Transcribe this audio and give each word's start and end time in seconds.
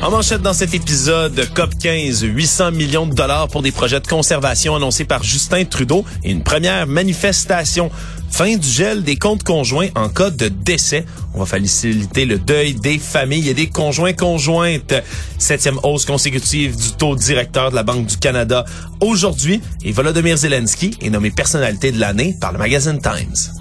En 0.00 0.12
manchette 0.12 0.42
dans 0.42 0.52
cet 0.52 0.74
épisode, 0.74 1.48
COP 1.54 1.76
15, 1.76 2.22
800 2.22 2.70
millions 2.70 3.06
de 3.06 3.14
dollars 3.14 3.48
pour 3.48 3.62
des 3.62 3.72
projets 3.72 3.98
de 3.98 4.06
conservation 4.06 4.76
annoncés 4.76 5.04
par 5.04 5.24
Justin 5.24 5.64
Trudeau 5.64 6.04
et 6.22 6.30
une 6.30 6.44
première 6.44 6.86
manifestation. 6.86 7.90
Fin 8.30 8.56
du 8.56 8.68
gel 8.68 9.02
des 9.02 9.16
comptes 9.16 9.42
conjoints 9.42 9.88
en 9.96 10.08
cas 10.08 10.30
de 10.30 10.48
décès. 10.48 11.04
On 11.34 11.40
va 11.40 11.46
faciliter 11.46 12.26
le 12.26 12.38
deuil 12.38 12.74
des 12.74 12.98
familles 12.98 13.48
et 13.48 13.54
des 13.54 13.68
conjoints 13.68 14.12
conjointes. 14.12 14.94
Septième 15.38 15.80
hausse 15.82 16.04
consécutive 16.04 16.76
du 16.76 16.92
taux 16.92 17.16
directeur 17.16 17.70
de 17.70 17.74
la 17.74 17.82
Banque 17.82 18.06
du 18.06 18.18
Canada 18.18 18.64
aujourd'hui. 19.00 19.60
Et 19.82 19.90
Volodymyr 19.90 20.36
Zelensky 20.36 20.96
est 21.02 21.10
nommé 21.10 21.30
personnalité 21.30 21.90
de 21.90 21.98
l'année 21.98 22.36
par 22.40 22.52
le 22.52 22.58
magazine 22.58 23.00
Times. 23.00 23.52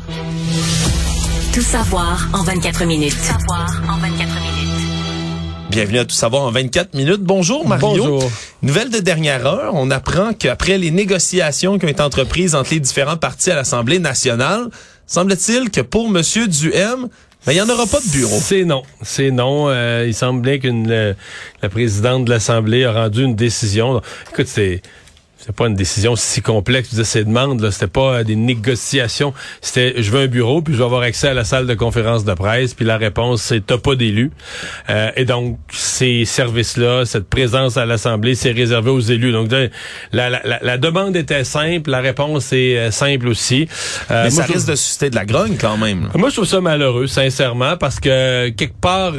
Tout 1.51 1.61
savoir 1.61 2.29
en 2.33 2.43
24 2.43 2.85
minutes. 2.85 3.15
Tout 3.17 3.33
savoir 3.33 3.81
en 3.89 3.97
24 3.97 4.17
minutes. 4.17 4.86
Bienvenue 5.69 5.99
à 5.99 6.05
Tout 6.05 6.15
savoir 6.15 6.43
en 6.43 6.51
24 6.51 6.93
minutes. 6.93 7.21
Bonjour 7.21 7.67
Mario. 7.67 7.87
Bonjour. 7.87 8.31
Nouvelle 8.61 8.89
de 8.89 8.99
dernière 8.99 9.45
heure, 9.45 9.73
on 9.75 9.91
apprend 9.91 10.33
qu'après 10.33 10.77
les 10.77 10.91
négociations 10.91 11.77
qui 11.77 11.85
ont 11.85 11.89
été 11.89 12.01
entreprises 12.01 12.55
entre 12.55 12.73
les 12.73 12.79
différents 12.79 13.17
partis 13.17 13.51
à 13.51 13.55
l'Assemblée 13.55 13.99
nationale, 13.99 14.69
semble-t-il 15.05 15.69
que 15.69 15.81
pour 15.81 16.09
Monsieur 16.09 16.47
Duhem, 16.47 17.09
ben, 17.45 17.51
il 17.51 17.55
n'y 17.55 17.61
en 17.61 17.69
aura 17.69 17.85
pas 17.85 17.99
de 17.99 18.09
bureau. 18.09 18.37
C'est 18.41 18.63
non. 18.63 18.83
C'est 19.01 19.31
non. 19.31 19.69
Euh, 19.69 20.05
il 20.07 20.13
semblait 20.13 20.59
que 20.59 20.69
la 21.61 21.69
présidente 21.69 22.25
de 22.25 22.29
l'Assemblée 22.29 22.85
a 22.85 22.93
rendu 22.93 23.23
une 23.23 23.35
décision. 23.35 24.01
Écoute, 24.31 24.47
c'est 24.47 24.81
c'est 25.47 25.55
pas 25.55 25.67
une 25.67 25.75
décision 25.75 26.17
si 26.17 26.41
complexe 26.41 26.93
de 26.93 27.03
ces 27.03 27.23
demandes. 27.23 27.61
Là, 27.61 27.71
c'était 27.71 27.87
pas 27.87 28.15
euh, 28.15 28.23
des 28.25 28.35
négociations. 28.35 29.33
C'était 29.61 30.01
je 30.01 30.11
veux 30.11 30.23
un 30.23 30.27
bureau 30.27 30.61
puis 30.61 30.73
je 30.73 30.79
veux 30.79 30.83
avoir 30.83 31.03
accès 31.03 31.29
à 31.29 31.33
la 31.33 31.45
salle 31.45 31.67
de 31.67 31.73
conférence 31.73 32.25
de 32.25 32.33
presse. 32.33 32.73
Puis 32.73 32.83
la 32.83 32.97
réponse 32.97 33.43
c'est 33.43 33.65
t'as 33.65 33.77
pas 33.77 33.95
d'élu. 33.95 34.31
Euh, 34.89 35.09
et 35.15 35.23
donc 35.23 35.57
ces 35.71 36.25
services-là, 36.25 37.05
cette 37.05 37.29
présence 37.29 37.77
à 37.77 37.85
l'Assemblée, 37.85 38.35
c'est 38.35 38.51
réservé 38.51 38.89
aux 38.89 38.99
élus. 38.99 39.31
Donc 39.31 39.49
la, 40.11 40.29
la, 40.29 40.59
la, 40.61 40.77
demande 40.77 41.15
était 41.15 41.45
simple, 41.45 41.91
la 41.91 42.01
réponse 42.01 42.51
est 42.51 42.77
euh, 42.77 42.91
simple 42.91 43.29
aussi. 43.29 43.69
Euh, 44.11 44.25
Mais 44.25 44.29
ça 44.29 44.43
risque 44.43 44.67
de 44.67 44.75
susciter 44.75 45.09
de 45.09 45.15
la 45.15 45.23
grogne 45.23 45.55
quand 45.57 45.77
même. 45.77 46.09
Moi 46.13 46.27
je 46.27 46.35
trouve 46.35 46.47
ça 46.47 46.59
malheureux, 46.59 47.07
sincèrement, 47.07 47.77
parce 47.77 48.01
que 48.01 48.49
quelque 48.49 48.79
part 48.81 49.13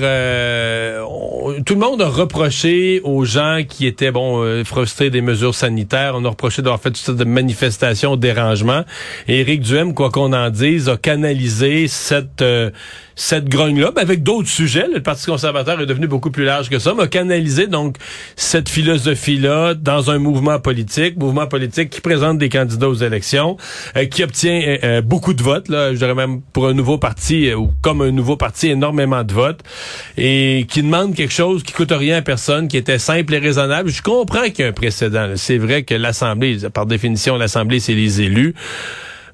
tout 1.64 1.74
le 1.74 1.80
monde 1.80 2.02
a 2.02 2.08
reproché 2.08 3.00
aux 3.02 3.24
gens 3.24 3.62
qui 3.66 3.86
étaient 3.86 4.10
bon 4.10 4.62
frustrés 4.64 5.08
des 5.08 5.22
mesures 5.22 5.54
sanitaires 5.54 6.17
on 6.18 6.24
a 6.24 6.30
reproché 6.30 6.62
d'avoir 6.62 6.80
fait 6.80 6.90
toutes 6.90 6.98
sortes 6.98 7.18
de 7.18 7.24
manifestations, 7.24 8.16
dérangements. 8.16 8.84
Et 9.28 9.40
Éric 9.40 9.62
Duhem, 9.62 9.94
quoi 9.94 10.10
qu'on 10.10 10.32
en 10.32 10.50
dise, 10.50 10.88
a 10.88 10.96
canalisé 10.96 11.86
cette 11.88 12.42
euh, 12.42 12.70
cette 13.18 13.48
grogne-là, 13.48 13.90
ben 13.90 14.00
avec 14.00 14.22
d'autres 14.22 14.48
sujets. 14.48 14.86
Le 14.94 15.02
Parti 15.02 15.26
conservateur 15.26 15.80
est 15.80 15.86
devenu 15.86 16.06
beaucoup 16.06 16.30
plus 16.30 16.44
large 16.44 16.70
que 16.70 16.78
ça, 16.78 16.94
mais 16.96 17.02
a 17.02 17.06
canalisé 17.08 17.66
donc 17.66 17.96
cette 18.36 18.68
philosophie-là 18.68 19.74
dans 19.74 20.12
un 20.12 20.18
mouvement 20.18 20.60
politique, 20.60 21.16
mouvement 21.16 21.48
politique 21.48 21.90
qui 21.90 22.00
présente 22.00 22.38
des 22.38 22.48
candidats 22.48 22.88
aux 22.88 22.94
élections, 22.94 23.56
euh, 23.96 24.04
qui 24.04 24.22
obtient 24.22 24.78
euh, 24.84 25.02
beaucoup 25.02 25.34
de 25.34 25.42
votes, 25.42 25.68
là, 25.68 25.92
je 25.92 25.98
dirais 25.98 26.14
même 26.14 26.40
pour 26.52 26.68
un 26.68 26.74
nouveau 26.74 26.96
parti, 26.96 27.52
ou 27.52 27.72
comme 27.82 28.02
un 28.02 28.12
nouveau 28.12 28.36
parti, 28.36 28.68
énormément 28.68 29.24
de 29.24 29.32
votes, 29.32 29.64
et 30.16 30.64
qui 30.70 30.82
demande 30.82 31.16
quelque 31.16 31.34
chose 31.34 31.64
qui 31.64 31.72
coûte 31.72 31.90
rien 31.90 32.18
à 32.18 32.22
personne, 32.22 32.68
qui 32.68 32.76
était 32.76 33.00
simple 33.00 33.34
et 33.34 33.38
raisonnable. 33.38 33.90
Je 33.90 34.00
comprends 34.00 34.44
qu'il 34.44 34.60
y 34.60 34.62
a 34.62 34.68
un 34.68 34.72
précédent. 34.72 35.32
C'est 35.34 35.58
vrai 35.58 35.82
que 35.82 35.94
l'Assemblée, 35.94 36.58
par 36.72 36.86
définition, 36.86 37.36
l'Assemblée, 37.36 37.80
c'est 37.80 37.94
les 37.94 38.22
élus. 38.22 38.54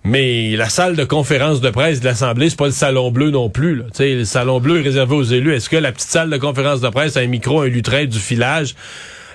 Mais 0.06 0.54
la 0.56 0.68
salle 0.68 0.96
de 0.96 1.04
conférence 1.04 1.62
de 1.62 1.70
presse 1.70 2.00
de 2.00 2.04
l'Assemblée, 2.04 2.50
c'est 2.50 2.58
pas 2.58 2.66
le 2.66 2.72
salon 2.72 3.10
bleu 3.10 3.30
non 3.30 3.48
plus. 3.48 3.76
Là. 3.76 3.84
le 3.98 4.24
salon 4.24 4.60
bleu 4.60 4.80
est 4.80 4.82
réservé 4.82 5.16
aux 5.16 5.22
élus. 5.22 5.54
Est-ce 5.54 5.70
que 5.70 5.76
la 5.76 5.92
petite 5.92 6.10
salle 6.10 6.28
de 6.28 6.36
conférence 6.36 6.82
de 6.82 6.88
presse 6.90 7.16
a 7.16 7.20
un 7.20 7.26
micro, 7.26 7.62
un 7.62 7.68
lutrin, 7.68 8.04
du 8.04 8.18
filage? 8.18 8.74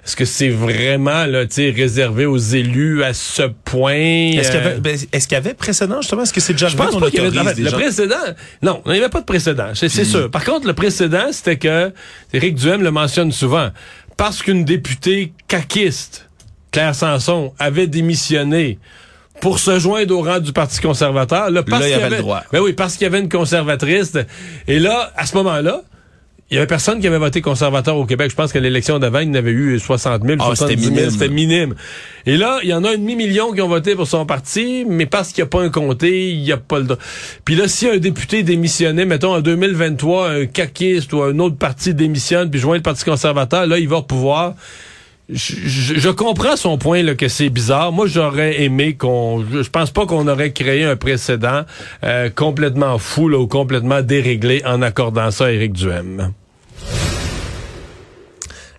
Est-ce 0.06 0.16
que 0.16 0.26
c'est 0.26 0.50
vraiment 0.50 1.26
là, 1.26 1.46
réservé 1.58 2.26
aux 2.28 2.38
élus 2.38 3.04
à 3.04 3.14
ce 3.14 3.44
point? 3.44 3.94
Est-ce 3.94 4.52
qu'il 4.52 4.60
y, 4.60 4.64
avait, 4.64 4.80
ben, 4.80 4.98
y 5.32 5.36
avait 5.36 5.54
précédent, 5.56 6.02
justement? 6.02 6.22
Est-ce 6.22 6.34
que 6.34 6.40
c'est 6.40 6.54
déjà 6.54 6.68
Je 6.68 6.78
pense 6.78 6.98
pas 6.98 7.10
qu'il 7.10 7.24
y 7.24 7.26
avait, 7.26 7.54
le 7.56 7.72
précédent. 7.72 8.16
Non, 8.62 8.82
il 8.86 8.94
n'y 8.94 9.00
avait 9.00 9.10
pas 9.10 9.22
de 9.22 9.26
précédent. 9.26 9.72
C'est, 9.74 9.90
sûr. 9.90 10.30
Par 10.30 10.46
contre, 10.46 10.68
le 10.68 10.74
précédent, 10.74 11.28
c'était 11.32 11.58
que, 11.58 11.92
Éric 12.32 12.56
Duhem 12.56 12.84
le 12.84 12.92
mentionne 12.92 13.32
souvent, 13.32 13.70
parce 14.18 14.44
qu'une 14.44 14.66
députée 14.66 15.34
caquiste, 15.48 16.30
Claire 16.72 16.94
Sanson, 16.94 17.54
avait 17.58 17.88
démissionné 17.88 18.78
pour 19.42 19.60
se 19.60 19.80
joindre 19.80 20.18
au 20.18 20.22
rang 20.22 20.40
du 20.40 20.54
Parti 20.54 20.80
conservateur. 20.82 21.50
Là, 21.50 21.64
parce 21.64 21.84
là, 21.84 21.88
il 21.88 21.92
y 21.92 21.94
avait, 21.94 22.18
le 22.18 22.22
droit. 22.22 22.44
Ben 22.52 22.60
oui, 22.60 22.74
parce 22.74 22.94
qu'il 22.94 23.04
y 23.04 23.08
avait 23.08 23.20
une 23.20 23.30
conservatrice. 23.30 24.18
Et 24.68 24.80
là, 24.80 25.12
à 25.16 25.26
ce 25.26 25.36
moment-là, 25.38 25.84
il 26.52 26.56
y 26.56 26.58
avait 26.58 26.66
personne 26.66 27.00
qui 27.00 27.06
avait 27.06 27.20
voté 27.20 27.42
conservateur 27.42 27.96
au 27.96 28.06
Québec. 28.06 28.32
Je 28.32 28.36
pense 28.36 28.52
qu'à 28.52 28.60
l'élection 28.60 28.98
d'avant, 28.98 29.20
il 29.20 29.32
y 29.32 29.38
avait 29.38 29.52
eu 29.52 29.78
60 29.78 30.24
000, 30.26 30.42
70 30.42 30.84
000. 30.84 31.10
C'était 31.12 31.30
minime. 31.30 31.76
Et 32.26 32.38
là, 32.38 32.58
il 32.64 32.70
y 32.70 32.74
en 32.74 32.84
a 32.84 32.90
un 32.90 32.98
demi-million 32.98 33.52
qui 33.52 33.62
ont 33.62 33.68
voté 33.68 33.94
pour 33.94 34.08
son 34.08 34.26
parti, 34.26 34.84
mais 34.88 35.06
parce 35.06 35.32
qu'il 35.32 35.44
n'y 35.44 35.48
a 35.48 35.50
pas 35.52 35.62
un 35.62 35.70
comté, 35.70 36.32
il 36.32 36.42
n'y 36.42 36.52
a 36.52 36.58
pas 36.58 36.80
le... 36.80 36.88
Puis 37.46 37.54
là, 37.54 37.68
si 37.68 37.88
un 37.88 37.98
député 37.98 38.42
démissionnait, 38.42 39.06
mettons, 39.06 39.36
en 39.36 39.42
2023, 39.42 40.32
un 40.32 40.46
caquiste 40.48 41.14
ou 41.14 41.22
un 41.22 41.38
autre 41.38 41.56
parti 41.56 41.94
démissionne, 41.94 42.50
puis 42.50 42.60
joint 42.60 42.78
le 42.78 42.82
Parti 42.82 43.06
conservateur, 43.06 43.68
là, 43.68 43.78
il 43.78 43.88
va 43.88 44.02
pouvoir 44.02 44.56
je, 45.32 46.10
comprends 46.10 46.56
son 46.56 46.78
point 46.78 47.04
là, 47.04 47.16
que 47.16 47.28
c'est 47.28 47.50
bizarre. 47.50 47.92
Moi, 47.92 48.08
j'aurais 48.08 48.62
aimé 48.64 48.96
qu'on. 48.96 49.44
Je 49.52 49.70
pense 49.70 49.92
pas 49.92 50.06
qu'on 50.06 50.28
aurait 50.28 50.52
créé 50.52 50.84
un 50.84 50.96
précédent 50.96 51.64
euh, 52.04 52.30
complètement 52.30 52.98
fou 52.98 53.32
ou 53.32 53.48
complètement 53.48 54.02
déréglé 54.02 54.62
en 54.66 54.82
accordant 54.82 55.30
ça 55.32 55.46
à 55.46 55.52
Éric 55.52 55.74
Duhem. 55.74 56.34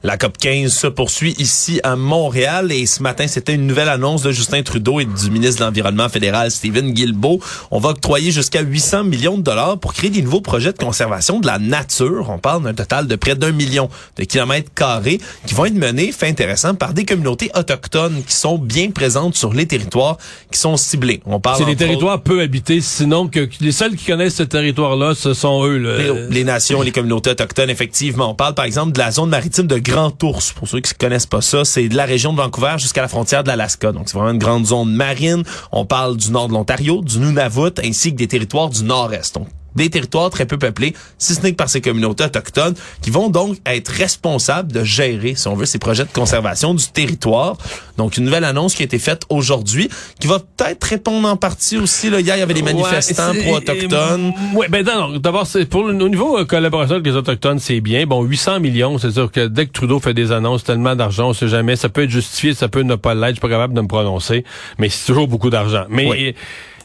La 0.02 0.16
COP 0.16 0.38
15 0.38 0.72
se 0.72 0.86
poursuit 0.86 1.34
ici 1.36 1.78
à 1.82 1.94
Montréal 1.94 2.72
et 2.72 2.86
ce 2.86 3.02
matin, 3.02 3.26
c'était 3.26 3.52
une 3.52 3.66
nouvelle 3.66 3.90
annonce 3.90 4.22
de 4.22 4.32
Justin 4.32 4.62
Trudeau 4.62 4.98
et 4.98 5.04
du 5.04 5.30
ministre 5.30 5.60
de 5.60 5.66
l'Environnement 5.66 6.08
fédéral, 6.08 6.50
Stephen 6.50 6.92
Guilbeault. 6.92 7.38
On 7.70 7.80
va 7.80 7.90
octroyer 7.90 8.30
jusqu'à 8.30 8.62
800 8.62 9.04
millions 9.04 9.36
de 9.36 9.42
dollars 9.42 9.76
pour 9.76 9.92
créer 9.92 10.08
des 10.08 10.22
nouveaux 10.22 10.40
projets 10.40 10.72
de 10.72 10.78
conservation 10.78 11.38
de 11.38 11.46
la 11.46 11.58
nature. 11.58 12.30
On 12.30 12.38
parle 12.38 12.62
d'un 12.62 12.72
total 12.72 13.08
de 13.08 13.14
près 13.14 13.34
d'un 13.34 13.52
million 13.52 13.90
de 14.16 14.24
kilomètres 14.24 14.72
carrés 14.74 15.20
qui 15.44 15.52
vont 15.52 15.66
être 15.66 15.74
menés, 15.74 16.12
fait 16.12 16.28
intéressant, 16.28 16.74
par 16.74 16.94
des 16.94 17.04
communautés 17.04 17.50
autochtones 17.54 18.22
qui 18.26 18.34
sont 18.34 18.56
bien 18.56 18.92
présentes 18.92 19.36
sur 19.36 19.52
les 19.52 19.66
territoires 19.66 20.16
qui 20.50 20.58
sont 20.58 20.78
ciblés. 20.78 21.20
On 21.26 21.40
parle 21.40 21.58
C'est 21.58 21.66
des 21.66 21.76
territoires 21.76 22.22
peu 22.22 22.40
habités, 22.40 22.80
sinon 22.80 23.28
que 23.28 23.50
les 23.60 23.72
seuls 23.72 23.96
qui 23.96 24.06
connaissent 24.06 24.36
ce 24.36 24.44
territoire-là, 24.44 25.14
ce 25.14 25.34
sont 25.34 25.62
eux. 25.66 25.76
Les, 25.76 26.28
les, 26.30 26.44
nations, 26.44 26.80
les 26.80 26.90
communautés 26.90 27.28
autochtones, 27.28 27.68
effectivement. 27.68 28.30
On 28.30 28.34
parle 28.34 28.54
par 28.54 28.64
exemple 28.64 28.92
de 28.92 28.98
la 28.98 29.10
zone 29.10 29.28
maritime 29.28 29.66
de 29.66 29.89
Grand 29.90 30.22
Ours. 30.22 30.52
Pour 30.52 30.68
ceux 30.68 30.78
qui 30.78 30.94
ne 30.94 30.98
connaissent 30.98 31.26
pas 31.26 31.40
ça, 31.40 31.64
c'est 31.64 31.88
de 31.88 31.96
la 31.96 32.04
région 32.04 32.32
de 32.32 32.36
Vancouver 32.36 32.76
jusqu'à 32.78 33.02
la 33.02 33.08
frontière 33.08 33.42
de 33.42 33.48
l'Alaska. 33.48 33.90
Donc, 33.90 34.08
c'est 34.08 34.16
vraiment 34.16 34.30
une 34.30 34.38
grande 34.38 34.64
zone 34.64 34.92
marine. 34.92 35.42
On 35.72 35.84
parle 35.84 36.16
du 36.16 36.30
nord 36.30 36.46
de 36.46 36.52
l'Ontario, 36.52 37.02
du 37.02 37.18
Nunavut, 37.18 37.72
ainsi 37.82 38.12
que 38.12 38.18
des 38.18 38.28
territoires 38.28 38.70
du 38.70 38.84
nord-est. 38.84 39.36
Des 39.76 39.90
territoires 39.90 40.30
très 40.30 40.46
peu 40.46 40.58
peuplés, 40.58 40.94
si 41.18 41.34
ce 41.34 41.42
n'est 41.42 41.52
que 41.52 41.56
par 41.56 41.68
ces 41.68 41.80
communautés 41.80 42.24
autochtones, 42.24 42.74
qui 43.02 43.10
vont 43.10 43.28
donc 43.28 43.56
être 43.66 43.88
responsables 43.88 44.72
de 44.72 44.84
gérer, 44.84 45.34
si 45.34 45.48
on 45.48 45.54
veut, 45.54 45.66
ces 45.66 45.78
projets 45.78 46.04
de 46.04 46.12
conservation 46.12 46.74
du 46.74 46.86
territoire. 46.88 47.56
Donc, 47.96 48.16
une 48.16 48.24
nouvelle 48.24 48.44
annonce 48.44 48.74
qui 48.74 48.82
a 48.82 48.84
été 48.84 48.98
faite 48.98 49.22
aujourd'hui, 49.28 49.90
qui 50.18 50.26
va 50.26 50.38
peut-être 50.38 50.84
répondre 50.84 51.28
en 51.28 51.36
partie 51.36 51.76
aussi. 51.76 52.08
Là, 52.10 52.20
hier, 52.20 52.36
il 52.36 52.40
y 52.40 52.42
avait 52.42 52.54
des 52.54 52.62
manifestants 52.62 53.34
pro-autochtones. 53.34 54.32
Oui, 54.54 54.66
ben 54.70 54.84
non, 54.84 55.18
d'abord, 55.18 55.46
pour 55.68 55.84
le, 55.84 56.02
au 56.02 56.08
niveau 56.08 56.38
euh, 56.38 56.44
collaboration 56.44 56.94
avec 56.94 57.06
les 57.06 57.16
autochtones, 57.16 57.58
c'est 57.58 57.80
bien. 57.80 58.06
Bon, 58.06 58.22
800 58.22 58.60
millions, 58.60 58.98
c'est-à-dire 58.98 59.30
que 59.30 59.46
dès 59.46 59.66
que 59.66 59.72
Trudeau 59.72 60.00
fait 60.00 60.14
des 60.14 60.32
annonces, 60.32 60.64
tellement 60.64 60.96
d'argent, 60.96 61.28
on 61.28 61.32
sait 61.34 61.48
jamais, 61.48 61.76
ça 61.76 61.88
peut 61.88 62.04
être 62.04 62.10
justifié, 62.10 62.54
ça 62.54 62.68
peut 62.68 62.82
ne 62.82 62.94
pas 62.94 63.14
l'être, 63.14 63.28
je 63.28 63.34
suis 63.34 63.40
pas 63.40 63.48
capable 63.48 63.74
de 63.74 63.80
me 63.80 63.88
prononcer, 63.88 64.44
mais 64.78 64.88
c'est 64.88 65.06
toujours 65.06 65.28
beaucoup 65.28 65.50
d'argent. 65.50 65.84
Mais... 65.88 66.34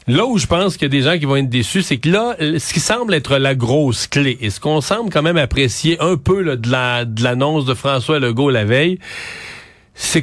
Là 0.08 0.24
où 0.24 0.38
je 0.38 0.46
pense 0.46 0.76
qu'il 0.76 0.84
y 0.84 0.86
a 0.86 0.88
des 0.88 1.02
gens 1.02 1.18
qui 1.18 1.24
vont 1.24 1.34
être 1.34 1.48
déçus, 1.48 1.82
c'est 1.82 1.98
que 1.98 2.08
là, 2.08 2.36
ce 2.38 2.72
qui 2.72 2.78
semble 2.78 3.12
être 3.12 3.38
la 3.38 3.56
grosse 3.56 4.06
clé, 4.06 4.38
et 4.40 4.50
ce 4.50 4.60
qu'on 4.60 4.80
semble 4.80 5.10
quand 5.10 5.22
même 5.22 5.36
apprécier 5.36 6.00
un 6.00 6.16
peu 6.16 6.56
de 6.56 7.22
l'annonce 7.24 7.64
de, 7.64 7.70
de 7.70 7.74
François 7.74 8.20
Legault 8.20 8.50
la 8.50 8.64
veille, 8.64 9.00
c'est 9.98 10.22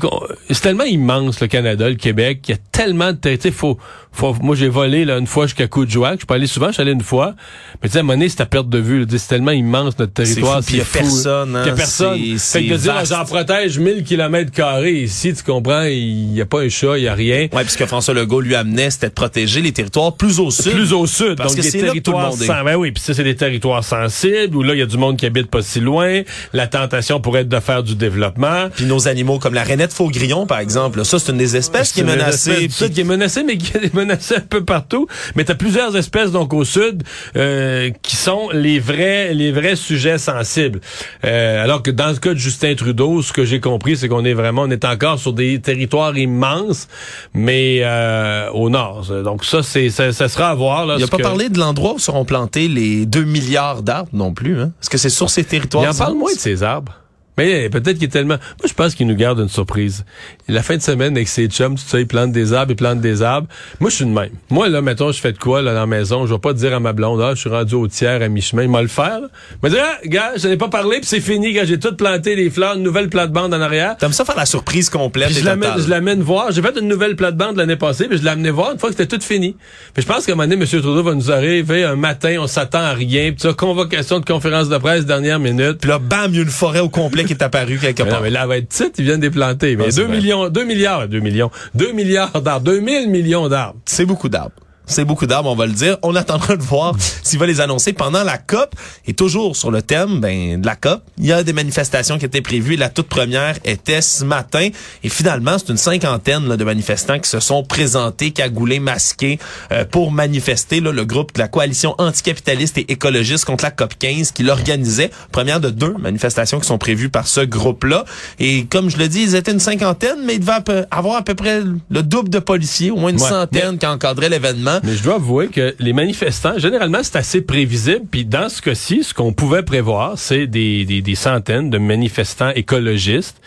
c'est 0.52 0.62
tellement 0.62 0.84
immense 0.84 1.40
le 1.42 1.48
Canada, 1.48 1.90
le 1.90 1.96
Québec, 1.96 2.42
il 2.48 2.52
y 2.52 2.54
a 2.54 2.58
tellement 2.72 3.12
de 3.12 3.18
territoires. 3.18 3.54
Faut, 3.54 3.78
faut, 4.12 4.36
moi 4.42 4.56
j'ai 4.56 4.68
volé 4.70 5.04
là 5.06 5.18
une 5.18 5.26
fois 5.26 5.48
jusqu'à 5.48 5.68
Coudjouac, 5.68 6.14
je 6.14 6.18
suis 6.20 6.26
pas 6.28 6.36
allé 6.36 6.46
souvent, 6.46 6.68
je 6.68 6.74
suis 6.74 6.82
allé 6.84 6.92
une 6.92 7.02
fois. 7.02 7.34
Mais 7.82 7.90
tu 7.90 7.94
sais 7.94 7.98
à 7.98 8.02
un 8.02 8.04
moment 8.04 8.14
donné, 8.14 8.30
c'est 8.30 8.42
à 8.42 8.46
perte 8.46 8.70
de 8.70 8.78
vue. 8.78 9.00
là. 9.00 9.06
C'est 9.10 9.28
tellement 9.28 9.52
immense 9.52 9.98
notre 9.98 10.14
territoire, 10.14 10.62
puis 10.64 10.76
il 10.76 10.78
y 10.78 10.82
a 10.82 10.86
personne, 10.86 11.56
hein. 11.56 11.66
Y 11.66 11.70
a 11.70 11.74
personne. 11.74 12.20
C'est- 12.38 12.60
Fait 12.60 12.66
que 12.68 12.74
de 12.74 12.78
c'est 12.78 12.84
dire 12.84 13.06
j'en 13.06 13.26
protège 13.26 13.80
1000 13.80 14.04
kilomètres 14.04 14.52
carrés 14.52 14.94
ici, 15.02 15.34
tu 15.34 15.42
comprends, 15.44 15.84
il 15.84 16.34
y 16.36 16.42
a 16.42 16.46
pas 16.46 16.62
un 16.62 16.70
chat, 16.70 16.98
il 17.00 17.04
y 17.06 17.08
a 17.08 17.16
rien. 17.16 17.48
Ouais, 17.52 17.64
puisque 17.64 17.86
François 17.86 18.14
Legault 18.14 18.42
lui 18.42 18.54
amenait, 18.54 18.92
c'était 18.92 19.08
de 19.10 19.14
protéger 19.14 19.62
les 19.62 19.72
territoires 19.72 20.14
plus 20.14 20.40
au 20.40 20.52
sud. 20.52 20.72
Plus 20.74 20.94
au 20.94 21.08
sud, 21.08 21.36
Parce 21.38 21.56
donc 21.56 21.58
que 21.58 21.62
des 21.64 21.72
c'est 21.72 21.82
là 21.82 21.88
que 21.94 22.00
tout 22.00 22.12
le 22.12 22.18
territoires 22.18 22.30
monde 22.30 22.42
est. 22.42 22.46
sen- 22.46 22.64
ben 22.64 22.76
oui, 22.76 22.92
puis 22.92 23.02
ça 23.02 23.16
c'est 23.16 23.24
des 23.24 23.36
territoires 23.36 23.84
sensibles 23.84 24.56
où 24.56 24.62
là 24.62 24.74
il 24.76 24.80
y 24.80 24.84
a 24.84 24.86
du 24.86 24.98
monde 24.98 25.18
qui 25.18 25.26
habite 25.26 25.50
pas 25.50 25.64
si 25.64 25.80
loin, 25.80 26.22
la 26.54 26.68
tentation 26.68 27.20
pourrait 27.20 27.42
être 27.42 27.50
de 27.50 27.60
faire 27.60 27.82
du 27.82 27.96
développement. 27.96 28.70
Puis 28.76 28.86
nos 28.86 29.08
animaux 29.08 29.40
comme 29.40 29.56
la 29.56 29.63
rainette 29.64 29.94
faux-grillon, 29.94 30.46
par 30.46 30.60
exemple, 30.60 31.00
là, 31.00 31.04
ça, 31.04 31.20
c'est 31.20 31.32
une 31.32 31.38
des 31.38 31.56
espèces 31.58 31.92
qui 31.92 32.02
est 32.02 32.04
menacée. 32.04 32.52
espèce 32.52 32.78
puis- 32.88 32.92
qui 32.92 33.02
est 33.02 33.06
menacée, 33.06 33.44
mais 33.44 33.58
qui 33.58 33.76
est 33.78 33.94
menacée 33.94 34.36
un 34.38 34.40
peu 34.42 34.64
partout. 34.64 35.08
Mais 35.36 35.44
tu 35.46 35.52
as 35.52 35.56
plusieurs 35.56 35.96
espèces 35.98 36.32
donc 36.32 36.54
au 36.54 36.64
sud 36.66 37.04
euh, 37.36 37.90
qui 38.02 38.16
sont 38.16 38.50
les 38.54 38.80
vrais 38.80 39.34
les 39.34 39.52
vrais 39.52 39.76
sujets 39.76 40.18
sensibles. 40.18 40.80
Euh, 41.26 41.64
alors 41.64 41.82
que 41.84 41.92
dans 41.92 42.10
le 42.10 42.16
cas 42.18 42.34
de 42.34 42.40
Justin 42.40 42.76
Trudeau, 42.76 43.22
ce 43.22 43.34
que 43.34 43.46
j'ai 43.46 43.60
compris, 43.60 43.98
c'est 43.98 44.08
qu'on 44.08 44.26
est 44.26 44.34
vraiment 44.34 44.64
on 44.64 44.72
est 44.72 44.86
encore 44.86 45.20
sur 45.20 45.34
des 45.34 45.60
territoires 45.60 46.18
immenses, 46.18 46.88
mais 47.34 47.80
euh, 47.82 48.50
au 48.52 48.70
nord. 48.70 49.06
Donc 49.24 49.46
ça 49.46 49.64
c'est 49.64 49.90
ça, 49.90 50.12
ça 50.12 50.28
sera 50.30 50.50
à 50.50 50.56
voir. 50.56 50.86
Là, 50.86 50.96
Il 50.98 51.02
n'a 51.02 51.08
pas 51.08 51.18
que- 51.18 51.24
parlé 51.24 51.50
de 51.50 51.60
l'endroit 51.60 51.94
où 51.94 52.00
seront 52.00 52.26
plantés 52.26 52.68
les 52.68 53.06
2 53.06 53.24
milliards 53.24 53.82
d'arbres 53.84 54.10
non 54.14 54.34
plus. 54.34 54.60
Hein? 54.60 54.72
Est-ce 54.82 54.90
que 54.90 54.98
c'est 54.98 55.10
sur 55.10 55.30
ces 55.30 55.44
territoires? 55.44 55.84
Il 55.84 55.90
en 55.90 55.94
parle 55.94 56.16
moins 56.16 56.34
de 56.34 56.40
ces 56.40 56.64
arbres. 56.64 56.94
Mais 57.38 57.70
peut-être 57.70 57.96
qu'il 57.96 58.06
est 58.06 58.10
tellement... 58.10 58.36
Moi, 58.36 58.68
je 58.68 58.74
pense 58.74 58.96
qu'il 58.96 59.08
nous 59.08 59.16
garde 59.16 59.40
une 59.40 59.50
surprise. 59.50 60.06
La 60.48 60.62
fin 60.62 60.78
de 60.78 60.82
semaine, 60.82 61.16
avec 61.16 61.28
ses 61.28 61.48
chums, 61.48 61.76
tout 61.76 61.84
ça, 61.86 62.00
il 62.00 62.08
plante 62.08 62.32
des 62.32 62.54
arbres, 62.54 62.72
il 62.72 62.76
plante 62.76 63.02
des 63.02 63.22
arbres. 63.22 63.48
Moi, 63.80 63.90
je 63.90 63.96
suis 63.96 64.06
de 64.06 64.12
même. 64.12 64.32
Moi, 64.50 64.70
là, 64.70 64.82
mettons, 64.82 65.12
je 65.12 65.20
fais 65.20 65.32
de 65.32 65.38
quoi, 65.38 65.62
là, 65.62 65.74
dans 65.74 65.80
la 65.80 65.88
maison? 65.88 66.26
Je 66.26 66.34
vais 66.34 66.40
pas 66.40 66.54
dire 66.54 66.74
à 66.74 66.80
ma 66.80 66.94
blonde, 66.94 67.22
ah, 67.22 67.32
je 67.34 67.40
suis 67.40 67.50
rendu 67.50 67.76
au 67.76 67.88
tiers, 67.88 68.22
à 68.22 68.28
mi-chemin. 68.28 68.64
Il 68.64 68.70
m'a 68.70 68.82
le 68.82 68.88
faire, 68.88 69.22
là. 69.22 69.28
Il 69.52 69.58
m'a 69.64 69.70
dit, 69.70 69.78
ah, 69.80 69.98
gars, 70.06 70.32
je 70.36 70.48
n'ai 70.48 70.58
pas 70.58 70.68
parlé, 70.68 70.98
puis 70.98 71.08
c'est 71.08 71.22
fini, 71.22 71.54
gars, 71.54 71.66
j'ai 71.66 71.80
tout 71.80 71.96
planté 71.96 72.36
les 72.36 72.50
fleurs, 72.50 72.76
une 72.76 72.84
nouvelle 72.84 73.10
plate-bande 73.10 73.54
en 73.54 73.62
arrière. 73.62 73.98
T'aimes 73.98 74.12
ça 74.12 74.26
faire 74.26 74.36
la 74.36 74.46
surprise 74.46 74.90
complète 74.90 75.30
Puis 75.30 75.40
je 75.40 75.46
l'amène, 75.46 75.74
je 75.78 75.90
l'amène 75.90 76.22
voir. 76.22 76.52
J'ai 76.52 76.62
fait 76.62 76.78
une 76.80 76.88
nouvelle 76.88 77.16
plate-bande 77.16 77.58
l'année 77.58 77.78
passée, 77.78 78.08
puis 78.08 78.18
je 78.18 78.28
amené 78.34 78.50
voir 78.50 78.72
une 78.72 78.80
fois 78.80 78.90
que 78.90 78.96
c'était 78.96 79.18
tout 79.18 79.24
fini. 79.24 79.56
Puis 79.94 80.04
je 80.04 80.08
pense 80.08 80.26
qu'à 80.26 80.34
un 80.34 80.36
moment 80.36 80.48
donné, 80.48 80.62
M. 80.62 80.68
Trudeau 80.68 81.04
va 81.04 81.14
nous 81.14 81.32
arriver 81.32 81.84
un 81.84 81.96
matin, 81.96 82.38
on 82.40 82.48
s'attend 82.48 82.80
à 82.80 82.94
rien, 82.94 83.32
puis 83.32 83.42
ça, 83.42 83.54
convocation 83.54 84.20
de 84.20 84.26
conférence 84.26 84.70
de 84.70 84.78
presse, 84.78 85.06
dernière 85.06 85.40
minute. 85.40 85.78
Puis 85.80 85.90
là, 85.90 86.00
bam, 86.00 86.32
il 86.32 86.38
y 86.38 86.40
a 86.40 86.44
une 86.44 86.50
forêt 86.50 86.80
au 86.80 86.90
complet 86.90 87.23
qui 87.26 87.34
est 87.34 87.42
apparue 87.44 87.78
quelque 87.80 88.04
Mais 88.04 88.10
part. 88.10 88.20
non, 88.20 88.24
mais 88.24 88.30
là, 88.30 88.46
va 88.46 88.58
être 88.58 88.68
petite, 88.70 88.98
ils 89.00 89.06
viennent 89.06 89.20
des 89.20 89.30
planter. 89.30 89.76
Mais 89.76 89.86
Ah, 89.88 89.92
c'est 89.92 90.02
2 90.02 90.08
vrai. 90.08 90.18
millions, 90.18 90.50
2 90.50 90.64
milliards, 90.66 91.08
2 91.08 91.20
millions, 91.20 91.52
2 91.76 91.92
milliards 91.92 92.42
d'arbres, 92.42 92.66
2000 92.66 93.10
millions 93.10 93.48
d'arbres. 93.50 93.80
C'est 93.86 94.06
beaucoup 94.06 94.30
d'arbres. 94.30 94.56
C'est 94.86 95.06
beaucoup 95.06 95.26
d'arbres, 95.26 95.50
on 95.50 95.56
va 95.56 95.66
le 95.66 95.72
dire. 95.72 95.98
On 96.04 96.14
attendra 96.16 96.56
de 96.58 96.62
voir 96.62 96.94
s'il 97.24 97.40
va 97.40 97.46
les 97.46 97.62
annoncer 97.62 97.94
pendant 97.94 98.24
la 98.24 98.38
COP. 98.38 98.76
Et 99.08 99.14
toujours 99.14 99.56
sur 99.56 99.72
le 99.72 99.82
thème 99.82 100.20
ben, 100.20 100.60
de 100.60 100.66
la 100.66 100.76
COP, 100.76 101.02
il 101.18 101.26
y 101.26 101.32
a 101.32 101.42
des 101.44 101.54
manifestations 101.54 102.18
qui 102.20 102.26
étaient 102.26 102.42
prévues. 102.42 102.76
La 102.76 102.90
toute 102.90 103.08
première 103.08 103.56
était 103.64 104.02
ce 104.02 104.26
matin. 104.26 104.70
Et 105.04 105.10
finalement, 105.10 105.58
c'est 105.58 105.70
une 105.70 105.78
cinquantaine 105.78 106.48
là, 106.48 106.58
de 106.58 106.64
manifestants 106.64 107.18
qui 107.20 107.30
se 107.30 107.40
sont 107.40 107.64
présentés, 107.64 108.32
cagoulés, 108.32 108.80
masqués, 108.80 109.40
euh, 109.72 109.86
pour 109.86 110.12
manifester. 110.12 110.82
Là, 110.82 110.92
le 110.92 111.06
groupe 111.06 111.34
de 111.34 111.40
la 111.40 111.48
coalition 111.48 111.96
anticapitaliste 111.98 112.78
et 112.78 112.92
écologiste 112.92 113.46
contre 113.46 113.64
la 113.64 113.72
COP 113.72 113.94
15 113.98 114.32
qui 114.32 114.44
l'organisait. 114.44 115.12
Première 115.32 115.62
de 115.62 115.70
deux 115.70 115.94
manifestations 115.98 116.60
qui 116.60 116.68
sont 116.68 116.78
prévues 116.78 117.10
par 117.10 117.28
ce 117.28 117.42
groupe-là. 117.42 118.04
Et 118.40 118.66
comme 118.66 118.90
je 118.90 118.98
le 118.98 119.08
dis, 119.08 119.22
ils 119.24 119.36
étaient 119.36 119.52
une 119.54 119.60
cinquantaine, 119.60 120.18
mais 120.26 120.36
il 120.36 120.40
devait 120.42 120.52
à 120.52 120.62
peu- 120.62 120.86
avoir 120.92 121.16
à 121.16 121.22
peu 121.24 121.36
près 121.36 121.62
le 121.90 122.04
double 122.04 122.30
de 122.30 122.40
policiers, 122.40 122.92
au 122.92 122.98
moins 122.98 123.12
une 123.12 123.22
Ouais. 123.22 123.30
centaine 123.30 123.78
qui 123.78 123.86
encadraient 123.86 124.30
l'événement. 124.30 124.73
Mais 124.84 124.96
je 124.96 125.04
dois 125.04 125.16
avouer 125.16 125.48
que 125.48 125.76
les 125.80 125.94
manifestants, 125.94 126.58
généralement, 126.58 127.00
c'est 127.04 127.18
assez 127.18 127.42
prévisible. 127.42 128.06
Puis 128.10 128.26
dans 128.26 128.50
ce 128.50 128.62
cas-ci, 128.62 129.04
ce 129.04 129.14
qu'on 129.14 129.34
pouvait 129.34 129.64
prévoir, 129.64 130.18
c'est 130.18 130.48
des, 130.48 130.86
des, 130.86 131.02
des 131.02 131.16
centaines 131.16 131.70
de 131.70 131.78
manifestants 131.78 132.52
écologistes 132.52 133.42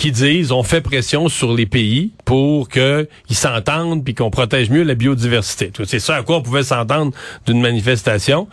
qui 0.00 0.12
disent 0.12 0.50
on 0.50 0.62
fait 0.62 0.80
pression 0.80 1.28
sur 1.28 1.52
les 1.52 1.66
pays 1.66 2.12
pour 2.24 2.70
qu'ils 2.70 3.06
s'entendent 3.28 4.02
puis 4.02 4.14
qu'on 4.14 4.30
protège 4.30 4.70
mieux 4.70 4.82
la 4.82 4.94
biodiversité. 4.94 5.70
C'est 5.84 5.98
ça 5.98 6.16
à 6.16 6.22
quoi 6.22 6.38
on 6.38 6.42
pouvait 6.42 6.62
s'entendre 6.62 7.12
d'une 7.46 7.60
manifestation. 7.60 8.48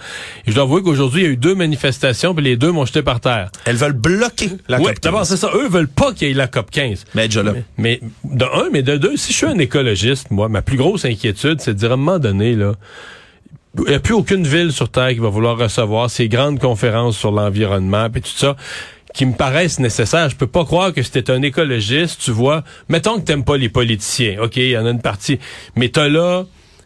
Et 0.46 0.52
je 0.52 0.56
dois 0.56 0.66
avouer 0.66 0.84
qu'aujourd'hui, 0.84 1.22
il 1.22 1.26
y 1.26 1.30
a 1.30 1.32
eu 1.32 1.38
deux 1.38 1.56
manifestations 1.56 2.36
puis 2.36 2.44
les 2.44 2.58
deux 2.58 2.74
m'ont 2.74 2.86
jeté 2.86 3.02
par 3.02 3.22
terre. 3.22 3.50
Elles 3.64 3.78
veulent 3.78 3.94
bloquer 3.94 4.52
la 4.68 4.78
COP 4.78 4.88
15. 4.88 5.00
d'abord, 5.02 5.26
c'est 5.26 5.38
ça. 5.38 5.50
Eux 5.54 5.70
veulent 5.70 5.88
pas 5.88 6.12
qu'il 6.12 6.28
y 6.28 6.32
ait 6.32 6.34
la 6.34 6.48
COP 6.48 6.70
15. 6.70 7.06
Mais 7.16 7.30
déjà 7.30 7.44
là. 7.44 7.54
Mais 7.78 8.02
de 8.26 8.44
un, 8.44 8.70
mais 8.70 8.84
de 8.84 8.98
deux, 8.98 9.16
si 9.16 9.32
je 9.32 9.38
suis 9.38 9.48
un 9.48 9.58
écologiste, 9.58 10.32
moi, 10.32 10.50
ma 10.50 10.62
plus 10.62 10.76
grosse 10.76 11.06
inquiétude, 11.06 11.62
c'est 11.62 11.76
de 11.76 11.80
dire 11.80 11.92
à 11.92 11.94
un 11.94 11.98
moment 11.98 12.20
donné, 12.20 12.56
là, 12.56 12.74
il 13.78 13.90
n'y 13.90 13.96
a 13.96 14.00
plus 14.00 14.16
aucune 14.16 14.46
ville 14.46 14.74
sur 14.74 14.90
Terre 14.90 15.10
qui 15.10 15.20
va 15.20 15.30
vouloir 15.30 15.58
recevoir 15.58 16.10
ces 16.10 16.28
grandes 16.28 16.60
conférences 16.60 17.16
sur 17.16 17.32
l'environnement 17.32 18.08
et 18.14 18.22
tout 18.22 18.28
ça 18.36 18.58
qui 19.18 19.26
me 19.26 19.34
paraissent 19.34 19.80
nécessaires. 19.80 20.30
Je 20.30 20.36
peux 20.36 20.48
pas 20.48 20.64
croire 20.64 20.94
que 20.94 21.02
si 21.02 21.10
t'es 21.10 21.32
un 21.32 21.42
écologiste, 21.42 22.22
tu 22.24 22.30
vois, 22.30 22.64
mettons 22.88 23.16
que 23.16 23.22
t'aimes 23.22 23.44
pas 23.44 23.58
les 23.58 23.68
politiciens, 23.68 24.40
ok, 24.40 24.58
il 24.58 24.70
y 24.70 24.78
en 24.78 24.86
a 24.86 24.92
une 24.92 25.02
partie, 25.02 25.40
mais 25.76 25.90
t'as 25.90 26.08
là 26.08 26.46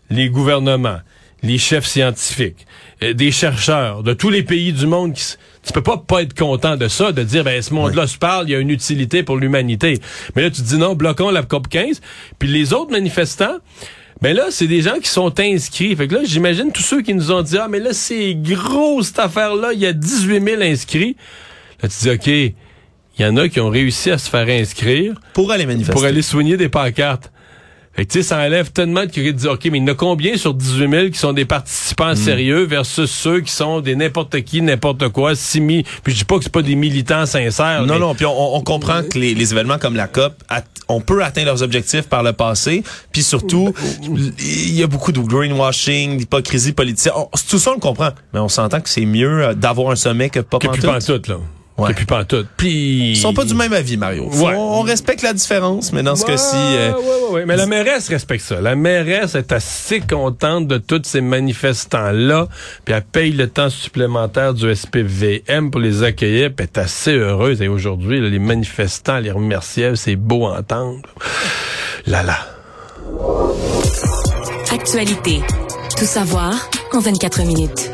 les 0.10 0.30
gouvernements, 0.30 1.00
les 1.44 1.58
chefs 1.58 1.86
scientifiques, 1.86 2.66
euh, 3.04 3.14
des 3.14 3.32
chercheurs 3.32 4.02
de 4.04 4.14
tous 4.14 4.30
les 4.30 4.44
pays 4.44 4.72
du 4.72 4.88
monde 4.88 5.14
qui 5.14 5.36
tu 5.64 5.74
peux 5.74 5.84
pas 5.84 5.98
pas 5.98 6.22
être 6.22 6.34
content 6.34 6.78
de 6.78 6.88
ça, 6.88 7.12
de 7.12 7.22
dire 7.22 7.44
ben 7.44 7.62
ce 7.62 7.74
monde-là 7.74 8.08
se 8.08 8.18
parle, 8.18 8.48
il 8.48 8.54
y 8.54 8.56
a 8.56 8.60
une 8.60 8.70
utilité 8.70 9.24
pour 9.24 9.36
l'humanité. 9.36 10.00
Mais 10.36 10.44
là 10.44 10.50
tu 10.50 10.62
te 10.62 10.68
dis 10.68 10.78
non, 10.78 10.96
bloquons 10.96 11.32
la 11.32 11.44
COP 11.44 11.68
15. 11.68 12.00
Puis 12.40 12.48
les 12.48 12.72
autres 12.72 12.92
manifestants, 12.92 13.58
ben 14.22 14.34
là 14.34 14.46
c'est 14.52 14.68
des 14.68 14.82
gens 14.82 15.00
qui 15.00 15.10
sont 15.10 15.38
inscrits. 15.38 15.98
Fait 15.98 16.08
que 16.08 16.16
là 16.16 16.22
j'imagine 16.24 16.72
tous 16.72 16.82
ceux 16.82 17.02
qui 17.02 17.14
nous 17.14 17.30
ont 17.30 17.42
dit 17.42 17.58
ah 17.58 17.68
mais 17.70 17.80
là 17.80 17.92
c'est 17.92 18.36
gros 18.36 19.04
cette 19.04 19.20
affaire-là, 19.20 19.74
il 19.74 19.80
y 19.80 19.86
a 19.86 19.92
18 19.92 20.42
000 20.42 20.62
inscrits. 20.62 21.18
Là 21.84 21.90
tu 21.90 21.96
dis 22.02 22.10
ok, 22.10 22.28
il 22.28 22.54
y 23.20 23.26
en 23.26 23.38
a 23.38 23.50
qui 23.50 23.60
ont 23.60 23.70
réussi 23.70 24.10
à 24.12 24.18
se 24.18 24.30
faire 24.30 24.48
inscrire 24.48 25.14
Pour 25.34 25.52
aller 25.52 25.66
manifester. 25.66 25.94
pour 25.94 26.04
aller 26.06 26.22
soigner 26.22 26.58
des 26.58 26.70
pancartes. 26.70 27.32
Fait 27.94 28.06
que, 28.06 28.14
tu 28.14 28.20
sais, 28.22 28.30
ça 28.30 28.38
enlève 28.38 28.72
tellement 28.72 29.02
de 29.02 29.12
curiosité 29.12 29.34
de 29.34 29.38
dire, 29.42 29.52
OK, 29.52 29.66
mais 29.66 29.78
il 29.80 29.82
y 29.82 29.84
en 29.84 29.88
a 29.92 29.96
combien 29.96 30.38
sur 30.38 30.54
18 30.54 30.90
000 30.90 31.10
qui 31.10 31.20
sont 31.20 31.34
des 31.34 31.44
participants 31.44 32.16
sérieux 32.16 32.64
versus 32.64 33.12
ceux 33.12 33.42
qui 33.42 33.52
sont 33.52 33.82
des 33.82 33.98
n'importe 33.98 34.40
qui, 34.44 34.62
n'importe 34.62 35.10
quoi, 35.10 35.36
simi. 35.36 35.84
Puis 36.02 36.14
je 36.14 36.20
dis 36.20 36.24
pas 36.24 36.38
que 36.38 36.44
c'est 36.46 36.54
pas 36.54 36.62
des 36.62 36.76
militants 36.76 37.26
sincères. 37.26 37.86
Non, 37.86 37.96
mais- 37.96 38.00
non, 38.00 38.16
puis 38.16 38.26
on, 38.26 38.56
on 38.56 38.62
comprend 38.62 39.04
que 39.04 39.20
les, 39.20 39.34
les 39.36 39.52
événements 39.52 39.78
comme 39.78 39.98
la 39.98 40.08
COP, 40.08 40.42
on 40.88 41.02
peut 41.02 41.22
atteindre 41.22 41.48
leurs 41.48 41.64
objectifs 41.64 42.04
par 42.08 42.24
le 42.24 42.32
passé, 42.32 42.82
puis 43.12 43.24
surtout, 43.24 43.74
il 44.40 44.72
y 44.74 44.84
a 44.84 44.88
beaucoup 44.88 45.12
de 45.12 45.20
greenwashing, 45.20 46.18
d'hypocrisie 46.18 46.72
politique. 46.72 47.12
On- 47.14 47.28
tout 47.50 47.60
ça, 47.60 47.72
on 47.72 47.74
le 47.74 47.80
comprend, 47.82 48.12
mais 48.34 48.40
on 48.40 48.48
s'entend 48.48 48.80
que 48.80 48.88
c'est 48.88 49.06
mieux 49.06 49.48
euh, 49.48 49.54
d'avoir 49.54 49.92
un 49.92 49.98
sommet 49.98 50.30
que 50.30 50.40
pas 50.40 50.60
Que 50.60 50.68
plus 50.70 50.82
pantoute. 50.82 51.06
pantoute, 51.08 51.28
là. 51.28 51.36
Ouais. 51.82 51.94
Plus 51.94 52.06
pantoute. 52.06 52.48
Puis... 52.58 53.12
Ils 53.12 53.18
sont 53.18 53.34
pas 53.34 53.46
du 53.46 53.54
même 53.56 53.74
avis, 53.74 53.98
Mario. 53.98 54.26
Ouais. 54.34 54.54
On 54.56 54.82
respecte 54.82 55.22
la 55.24 55.34
différence, 55.34 55.92
mais 55.94 56.04
dans 56.04 56.16
ce 56.16 56.24
Ouais, 56.26 56.32
cas-ci... 56.32 56.56
euh, 56.56 56.92
ouais, 56.94 56.98
ouais, 57.00 57.34
ouais. 57.34 57.46
Mais 57.46 57.56
la 57.58 57.66
mairesse 57.66 58.08
respecte 58.10 58.44
ça. 58.46 58.62
La 58.62 58.76
mairesse 58.76 59.36
est 59.36 59.52
assez 59.52 60.00
contente 60.02 60.68
de 60.68 60.78
tous 60.78 61.02
ces 61.04 61.22
manifestants-là, 61.22 62.48
puis 62.86 62.94
elle 62.94 63.02
paye 63.04 63.32
le 63.32 63.48
temps 63.48 63.70
supplémentaire 63.70 64.54
du 64.54 64.74
SPVM 64.74 65.72
pour 65.72 65.82
les 65.82 66.04
accueillir, 66.04 66.50
puis 66.56 66.68
elle 66.74 66.82
est 66.82 66.86
assez 66.86 67.14
heureuse. 67.16 67.62
Et 67.62 67.68
aujourd'hui, 67.68 68.20
les 68.22 68.40
manifestants 68.40 69.18
les 69.20 69.32
remerciaient, 69.32 69.96
c'est 69.96 70.16
beau 70.16 70.48
à 70.48 70.60
entendre. 70.60 71.02
Là, 72.06 72.24
là. 72.24 72.38
Actualité. 74.72 75.42
Tout 75.98 76.06
savoir 76.06 76.54
en 76.94 77.00
24 77.00 77.44
minutes. 77.44 77.92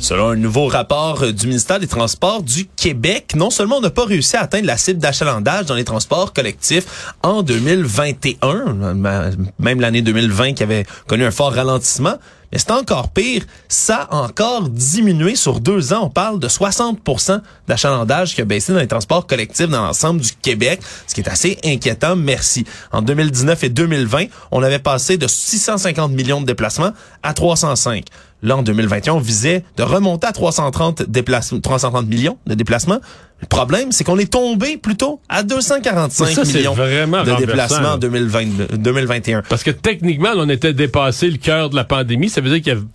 Selon 0.00 0.28
un 0.30 0.36
nouveau 0.36 0.66
rapport 0.68 1.22
euh, 1.22 1.32
du 1.32 1.48
ministère 1.48 1.80
des 1.80 1.88
Transports 1.88 2.42
du 2.42 2.66
Québec, 2.76 3.32
non 3.34 3.50
seulement 3.50 3.78
on 3.78 3.80
n'a 3.80 3.90
pas 3.90 4.04
réussi 4.04 4.36
à 4.36 4.42
atteindre 4.42 4.66
la 4.66 4.76
cible 4.76 5.00
d'achalandage 5.00 5.66
dans 5.66 5.74
les 5.74 5.84
transports 5.84 6.32
collectifs 6.32 7.12
en 7.22 7.42
2021, 7.42 8.74
ma- 8.94 9.30
même 9.58 9.80
l'année 9.80 10.02
2020 10.02 10.52
qui 10.54 10.62
avait 10.62 10.86
connu 11.08 11.24
un 11.24 11.32
fort 11.32 11.52
ralentissement, 11.52 12.14
mais 12.52 12.58
c'est 12.58 12.70
encore 12.70 13.10
pire, 13.10 13.42
ça 13.68 14.08
a 14.10 14.16
encore 14.18 14.68
diminué 14.70 15.34
sur 15.34 15.60
deux 15.60 15.92
ans. 15.92 16.04
On 16.04 16.10
parle 16.10 16.38
de 16.38 16.48
60% 16.48 17.40
d'achalandage 17.66 18.34
qui 18.36 18.40
a 18.40 18.44
baissé 18.46 18.72
dans 18.72 18.78
les 18.78 18.86
transports 18.88 19.26
collectifs 19.26 19.68
dans 19.68 19.82
l'ensemble 19.84 20.20
du 20.20 20.30
Québec, 20.40 20.80
ce 21.08 21.14
qui 21.14 21.20
est 21.20 21.28
assez 21.28 21.58
inquiétant. 21.64 22.14
Merci. 22.16 22.64
En 22.92 23.02
2019 23.02 23.64
et 23.64 23.68
2020, 23.68 24.26
on 24.52 24.62
avait 24.62 24.78
passé 24.78 25.18
de 25.18 25.26
650 25.26 26.12
millions 26.12 26.40
de 26.40 26.46
déplacements 26.46 26.92
à 27.22 27.34
305. 27.34 28.04
Là, 28.42 28.56
en 28.56 28.62
2021, 28.62 29.14
on 29.14 29.18
visait 29.18 29.64
de 29.76 29.82
remonter 29.82 30.26
à 30.28 30.32
330, 30.32 31.02
déplacements, 31.02 31.58
330 31.60 32.06
millions 32.06 32.38
de 32.46 32.54
déplacements. 32.54 33.00
Le 33.40 33.46
problème, 33.48 33.90
c'est 33.92 34.04
qu'on 34.04 34.18
est 34.18 34.30
tombé 34.32 34.76
plutôt 34.76 35.20
à 35.28 35.42
245 35.42 36.26
Ça, 36.28 36.44
c'est 36.44 36.58
millions 36.58 36.74
de 36.74 37.36
déplacements 37.38 37.80
là. 37.80 37.94
en 37.94 37.98
2020, 37.98 38.76
2021. 38.78 39.42
Parce 39.48 39.62
que 39.64 39.70
techniquement, 39.72 40.30
on 40.36 40.48
était 40.48 40.72
dépassé 40.72 41.30
le 41.30 41.38
cœur 41.38 41.70
de 41.70 41.76
la 41.76 41.84
pandémie. 41.84 42.28
Ça 42.28 42.40
veut 42.40 42.48
dire 42.50 42.58
qu'il 42.58 42.68
y 42.68 42.76
avait 42.76 42.86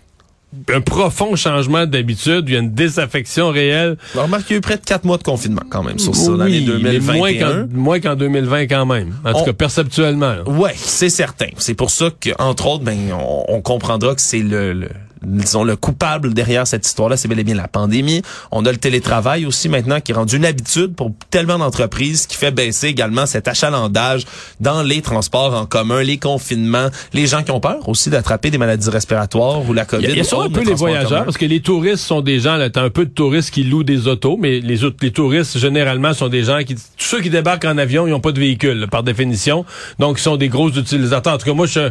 un 0.78 0.82
profond 0.82 1.36
changement 1.36 1.86
d'habitude, 1.88 2.44
il 2.48 2.54
y 2.54 2.56
a 2.56 2.60
une 2.60 2.74
désaffection 2.74 3.50
réelle. 3.50 3.98
Alors, 4.14 4.26
remarque, 4.26 4.46
il 4.50 4.54
y 4.54 4.56
a 4.56 4.58
eu 4.60 4.62
près 4.62 4.78
de 4.78 4.84
quatre 4.86 5.04
mois 5.04 5.18
de 5.18 5.24
confinement 5.24 5.64
quand 5.70 5.82
même 5.84 5.98
sur 5.98 6.16
ça, 6.16 6.32
Oui, 6.32 6.64
2021. 6.64 6.92
mais 6.92 7.00
moins 7.00 7.34
qu'en, 7.34 7.68
moins 7.74 8.00
qu'en 8.00 8.16
2020 8.16 8.68
quand 8.68 8.86
même. 8.86 9.16
En 9.26 9.32
tout 9.34 9.40
On- 9.40 9.46
cas, 9.46 9.54
perceptuellement. 9.54 10.34
là. 10.36 10.44
Ouais, 10.48 10.74
c'est 10.76 11.10
certain. 11.10 11.48
C'est 11.58 11.74
pour 11.74 11.90
ça 11.90 12.10
que, 12.20 12.30
entre 12.38 12.68
autres, 12.68 12.84
ben, 12.84 12.98
on, 13.20 13.46
on 13.48 13.62
comprendra 13.62 14.14
que 14.14 14.22
c'est 14.22 14.40
le, 14.44 14.74
le- 14.74 14.90
disons, 15.26 15.64
le 15.64 15.76
coupable 15.76 16.34
derrière 16.34 16.68
cette 16.68 16.86
histoire-là, 16.86 17.18
c'est 17.18 17.28
bel 17.28 17.40
et 17.40 17.44
bien 17.44 17.56
la 17.56 17.68
pandémie. 17.68 18.22
On 18.52 18.66
a 18.66 18.72
le 18.72 18.78
télétravail 18.78 19.46
aussi 19.46 19.70
maintenant 19.70 20.00
qui 20.00 20.12
est 20.12 20.16
rendu 20.16 20.38
une 20.38 20.46
habitude 20.46 20.96
pour 20.96 21.12
tellement 21.30 21.58
d'entreprises 21.58 22.28
qui 22.28 22.38
fait 22.38 22.52
baisser 22.52 22.88
également 22.88 23.26
cet 23.26 23.48
achalandage 23.48 24.26
dans 24.60 24.84
les 24.84 25.02
transports 25.02 25.54
en 25.54 25.66
commun, 25.66 26.04
les 26.04 26.18
confinements, 26.18 26.88
les 27.14 27.28
gens 27.28 27.44
qui 27.44 27.52
ont 27.52 27.60
peur 27.60 27.88
aussi 27.88 28.10
d'attraper 28.10 28.50
des 28.50 28.58
maladies 28.58 28.90
respiratoires 28.90 29.68
ou 29.68 29.74
la 29.74 29.86
COVID. 29.86 30.06
il 30.08 30.18
y 30.18 30.20
a 30.20 30.24
ça 30.24 30.38
un 30.42 30.50
peu 30.50 30.64
les 30.64 30.74
voyageurs, 30.74 31.26
parce 31.26 31.38
que 31.38 31.46
les 31.46 31.62
touristes 31.62 32.04
sont 32.04 32.22
des 32.22 32.40
gens, 32.40 32.56
là, 32.56 32.70
t'as 32.70 32.84
un 32.84 32.90
peu 32.90 33.06
de 33.06 33.12
touristes 33.12 33.52
qui 33.52 33.64
louent 33.64 33.84
des 33.84 34.08
autos, 34.08 34.38
mais 34.40 34.60
les 34.60 34.84
autres, 34.84 34.98
les 35.02 35.12
touristes, 35.12 35.58
généralement, 35.58 36.14
sont 36.14 36.30
des 36.30 36.44
gens 36.44 36.60
qui, 36.64 36.76
tous 36.76 36.82
ceux 36.98 37.22
qui 37.22 37.30
débarquent 37.30 37.66
en 37.66 37.78
avion, 37.78 38.08
ils 38.08 38.12
n'ont 38.12 38.20
pas 38.20 38.32
de 38.32 38.40
véhicule, 38.40 38.80
là, 38.80 38.88
par 38.88 39.04
définition. 39.04 39.66
Donc, 40.00 40.20
ils 40.20 40.24
sont 40.24 40.38
des 40.38 40.50
gros 40.50 40.70
utilisateurs. 40.70 41.34
En 41.34 41.38
tout 41.38 41.46
cas, 41.46 41.54
moi, 41.54 41.66
je, 41.66 41.90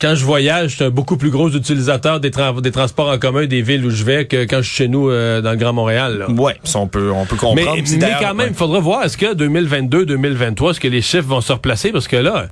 quand 0.00 0.14
je 0.14 0.24
voyage, 0.24 0.70
je 0.72 0.74
suis 0.76 0.84
un 0.84 0.90
beaucoup 0.90 1.16
plus 1.16 1.30
gros 1.30 1.48
utilisateur 1.48 2.20
des, 2.20 2.28
tra- 2.30 2.60
des 2.60 2.70
transports 2.70 3.08
en 3.08 3.18
commun 3.18 3.46
des 3.46 3.62
villes 3.62 3.86
où 3.86 3.90
je 3.90 4.04
vais 4.04 4.26
que 4.26 4.44
quand 4.44 4.58
je 4.58 4.68
suis 4.68 4.76
chez 4.76 4.88
nous 4.88 5.08
euh, 5.08 5.40
dans 5.40 5.52
le 5.52 5.56
Grand 5.56 5.72
Montréal. 5.72 6.18
là. 6.18 6.30
Ouais, 6.30 6.56
ça, 6.62 6.78
on 6.78 6.86
peut, 6.88 7.10
on 7.10 7.24
peut 7.24 7.36
Mais, 7.54 7.62
comprendre. 7.64 7.82
Mais 7.90 7.96
d'ailleurs, 7.96 8.20
quand 8.20 8.34
même, 8.34 8.48
il 8.48 8.50
ouais. 8.50 8.56
faudra 8.56 8.80
voir, 8.80 9.02
est-ce 9.04 9.16
que 9.16 9.32
2022, 9.34 10.04
2023, 10.04 10.72
est-ce 10.72 10.80
que 10.80 10.88
les 10.88 11.00
chiffres 11.00 11.28
vont 11.28 11.40
se 11.40 11.52
replacer? 11.52 11.90
Parce 11.90 12.06
que 12.06 12.16
là, 12.16 12.48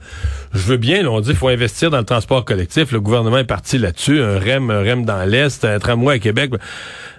je 0.54 0.60
veux 0.60 0.78
bien, 0.78 1.02
là, 1.02 1.10
on 1.10 1.20
dit 1.20 1.28
qu'il 1.28 1.36
faut 1.36 1.48
investir 1.48 1.90
dans 1.90 1.98
le 1.98 2.04
transport 2.04 2.44
collectif. 2.44 2.90
Le 2.90 3.00
gouvernement 3.00 3.38
est 3.38 3.44
parti 3.44 3.76
là-dessus. 3.76 4.22
Un 4.22 4.38
REM, 4.38 4.70
un 4.70 4.80
REM 4.80 5.04
dans 5.04 5.22
l'Est, 5.28 5.64
un 5.66 5.78
tramway 5.78 6.14
à 6.14 6.18
Québec. 6.18 6.52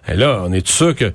Et 0.07 0.15
là, 0.15 0.41
on 0.47 0.51
est 0.51 0.67
sûr 0.67 0.95
que 0.95 1.13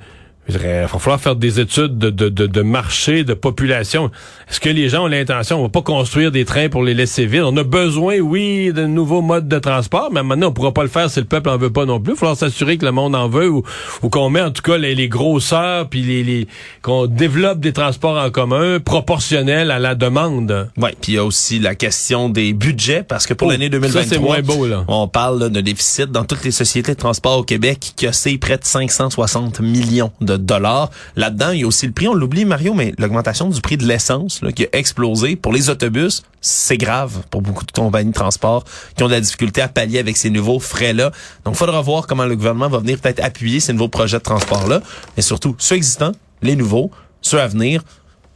il 0.49 0.59
va 0.59 0.87
falloir 0.87 1.21
faire 1.21 1.37
des 1.37 1.61
études 1.61 1.99
de, 1.99 2.11
de, 2.11 2.29
de, 2.29 2.47
de 2.47 2.62
marché, 2.62 3.25
de 3.25 3.35
population. 3.35 4.11
Est-ce 4.49 4.61
que 4.61 4.69
les 4.69 4.88
gens 4.88 5.05
ont 5.05 5.09
l'intention, 5.09 5.59
on 5.59 5.62
va 5.62 5.69
pas 5.69 5.83
construire 5.83 6.31
des 6.31 6.45
trains 6.45 6.69
pour 6.69 6.85
les 6.85 6.95
laisser 6.95 7.26
vides? 7.26 7.43
On 7.43 7.57
a 7.57 7.65
besoin, 7.65 8.19
oui, 8.19 8.73
de 8.73 8.87
nouveaux 8.87 9.23
modes 9.23 9.49
de 9.49 9.59
transport, 9.59 10.11
mais 10.12 10.23
maintenant, 10.23 10.49
on 10.49 10.53
pourra 10.53 10.73
pas 10.73 10.83
le 10.83 10.88
faire 10.88 11.11
si 11.11 11.19
le 11.19 11.26
peuple 11.26 11.49
en 11.49 11.57
veut 11.57 11.73
pas 11.73 11.85
non 11.85 11.99
plus. 12.00 12.12
Il 12.12 12.15
va 12.15 12.21
falloir 12.21 12.37
s'assurer 12.37 12.79
que 12.79 12.85
le 12.85 12.93
monde 12.93 13.17
en 13.17 13.29
veut 13.29 13.49
ou, 13.49 13.65
ou 14.03 14.09
qu'on 14.09 14.31
met 14.31 14.41
en 14.41 14.50
tout 14.50 14.62
cas 14.62 14.76
les, 14.79 14.95
les 14.95 15.09
grosseurs 15.09 15.88
puis 15.88 16.03
les, 16.03 16.23
les 16.23 16.47
qu'on 16.83 17.07
développe 17.07 17.59
des 17.59 17.73
transports 17.73 18.17
en 18.17 18.31
commun 18.31 18.79
proportionnels 18.79 19.71
à 19.71 19.79
la 19.79 19.95
demande. 19.95 20.71
Ouais, 20.76 20.95
puis 21.00 21.12
il 21.12 21.15
y 21.17 21.19
a 21.19 21.25
aussi 21.25 21.59
la 21.59 21.75
question 21.75 22.29
des 22.29 22.53
budgets 22.53 23.03
parce 23.03 23.26
que 23.26 23.35
pour 23.35 23.49
Oh, 23.49 23.50
l'année 23.50 23.67
ça, 23.67 23.71
2023, 23.71 24.05
c'est 24.05 24.19
moins 24.19 24.43
beau, 24.43 24.67
là. 24.67 24.85
on 24.88 25.07
parle 25.09 25.41
là, 25.41 25.49
de 25.49 25.61
déficit 25.61 26.11
dans 26.11 26.25
toutes 26.25 26.45
les 26.45 26.50
sociétés 26.50 26.95
de 26.95 26.99
transport 26.99 27.38
au 27.38 27.43
Québec 27.45 27.93
qui 27.97 28.07
a 28.07 28.12
près 28.41 28.59
de 28.59 28.65
560 28.65 29.61
millions 29.61 30.11
de 30.21 30.36
dollars. 30.37 30.90
Là-dedans, 31.16 31.50
il 31.50 31.61
y 31.61 31.64
a 31.64 31.66
aussi 31.66 31.87
le 31.87 31.93
prix, 31.93 32.09
on 32.09 32.14
l'oublie 32.14 32.45
Mario, 32.45 32.75
mais 32.75 32.95
l'augmentation 32.99 33.49
du 33.49 33.61
prix 33.61 33.76
de 33.76 33.87
l'essence 33.87 34.40
qui 34.55 34.64
a 34.64 34.69
explosé 34.73 35.37
pour 35.37 35.52
les 35.52 35.71
autobus, 35.71 36.23
c'est 36.40 36.76
grave 36.76 37.23
pour 37.31 37.43
beaucoup 37.43 37.64
de 37.64 37.73
compagnies 37.73 38.11
de 38.11 38.14
transport 38.14 38.64
qui 38.97 39.02
ont 39.02 39.09
de 39.09 39.12
la 39.12 39.21
difficulté 39.21 39.61
à 39.61 39.69
pallier 39.69 39.99
avec 39.99 40.16
ces 40.16 40.31
nouveaux 40.31 40.61
frais-là. 40.61 41.11
Donc, 41.45 41.55
il 41.55 41.59
faudra 41.59 41.81
voir 41.81 42.07
comment 42.07 42.25
le 42.25 42.37
gouvernement 42.37 42.69
va 42.69 42.78
venir 42.78 42.99
peut-être 42.99 43.23
appuyer 43.23 43.61
ces 43.61 43.73
nouveaux 43.73 43.88
projets 43.88 44.19
de 44.19 44.23
transport-là, 44.23 44.81
mais 45.16 45.23
surtout 45.23 45.55
ceux 45.59 45.76
existants, 45.76 46.12
les 46.43 46.57
nouveaux, 46.57 46.90
ceux 47.21 47.40
à 47.40 47.47
venir. 47.47 47.83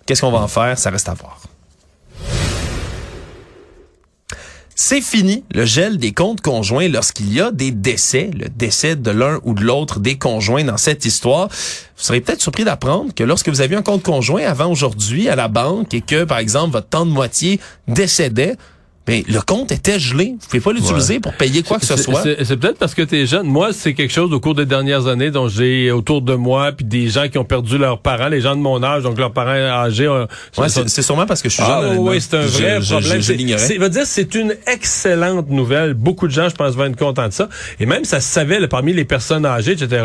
Qu'est-ce 0.07 0.23
qu'on 0.23 0.33
va 0.33 0.38
en 0.38 0.49
faire? 0.49 0.78
Ça 0.78 0.90
reste 0.90 1.09
à 1.09 1.14
voir. 1.14 1.50
C'est 4.75 5.03
fini 5.03 5.45
le 5.53 5.65
gel 5.65 5.99
des 5.99 6.12
comptes 6.12 6.41
conjoints 6.41 6.89
lorsqu'il 6.89 7.33
y 7.33 7.41
a 7.41 7.50
des 7.50 7.71
décès, 7.71 8.31
le 8.33 8.49
décès 8.49 8.97
de 8.97 9.11
l'un 9.11 9.39
ou 9.45 9.55
de 9.55 9.62
l'autre 9.62 10.00
des 10.00 10.17
conjoints 10.17 10.65
dans 10.65 10.79
cette 10.79 11.05
histoire. 11.05 11.49
Vous 11.49 12.03
serez 12.05 12.21
peut-être 12.21 12.41
surpris 12.41 12.65
d'apprendre 12.65 13.12
que 13.15 13.23
lorsque 13.23 13.49
vous 13.49 13.61
aviez 13.61 13.77
un 13.77 13.83
compte 13.83 14.03
conjoint 14.03 14.43
avant 14.43 14.71
aujourd'hui 14.71 15.29
à 15.29 15.37
la 15.37 15.49
banque 15.49 15.93
et 15.93 16.00
que, 16.00 16.25
par 16.25 16.39
exemple, 16.39 16.73
votre 16.73 16.89
temps 16.89 17.05
de 17.05 17.11
moitié 17.11 17.61
décédait, 17.89 18.57
mais 19.11 19.25
le 19.29 19.40
compte 19.40 19.73
était 19.73 19.99
gelé. 19.99 20.35
Vous 20.40 20.47
pouvez 20.49 20.61
pas 20.61 20.73
l'utiliser 20.73 21.21
pour 21.21 21.35
payer 21.35 21.62
quoi 21.62 21.79
que 21.79 21.87
ce 21.87 21.97
soit. 21.97 22.23
C'est 22.23 22.57
peut-être 22.57 22.79
parce 22.79 22.95
que 22.95 23.02
tu 23.02 23.17
es 23.21 23.26
jeune. 23.26 23.47
Moi, 23.47 23.73
c'est 23.73 23.95
quelque 23.95 24.12
chose 24.12 24.33
au 24.33 24.40
cours 24.40 24.55
des 24.55 24.67
dernières 24.67 25.07
années 25.07 25.31
dont 25.31 25.49
j'ai 25.49 25.90
autour 25.90 26.23
de 26.23 26.35
moi, 26.35 26.73
puis 26.73 26.85
des 26.85 27.09
gens 27.09 27.29
qui 27.29 27.38
ont 27.38 27.45
perdu 27.45 27.76
leurs 27.79 27.99
parents, 28.00 28.29
les 28.29 28.40
gens 28.40 28.57
de 28.57 28.61
mon 28.61 28.83
âge, 28.83 29.02
donc 29.02 29.19
leurs 29.19 29.33
parents 29.33 29.50
âgés. 29.50 30.07
euh, 30.07 30.26
Ouais, 30.57 30.69
c'est 30.69 31.02
sûrement 31.02 31.26
parce 31.26 31.43
que 31.43 31.49
je 31.49 31.55
suis 31.55 31.62
Ah 31.67 31.81
jeune. 31.83 31.99
oui, 31.99 32.21
c'est 32.21 32.37
un 32.37 32.40
vrai 32.47 32.81
je- 32.81 32.90
problème. 32.93 33.21
Je, 33.21 33.75
je 33.75 33.81
veut 33.81 33.88
dire 33.90 34.07
c'est 34.07 34.35
une 34.35 34.55
excellente 34.67 35.50
nouvelle. 35.50 35.95
Beaucoup 35.95 36.26
de 36.26 36.33
gens, 36.33 36.49
je 36.49 36.55
pense, 36.55 36.75
vont 36.75 36.85
être 36.85 36.97
contents 36.97 37.29
de 37.29 37.33
ça. 37.33 37.49
Et 37.81 37.87
même 37.87 38.05
ça 38.05 38.21
se 38.21 38.29
savait 38.33 38.61
là, 38.61 38.69
parmi 38.69 38.93
les 38.93 39.05
personnes 39.05 39.45
âgées, 39.47 39.73
etc. 39.73 40.05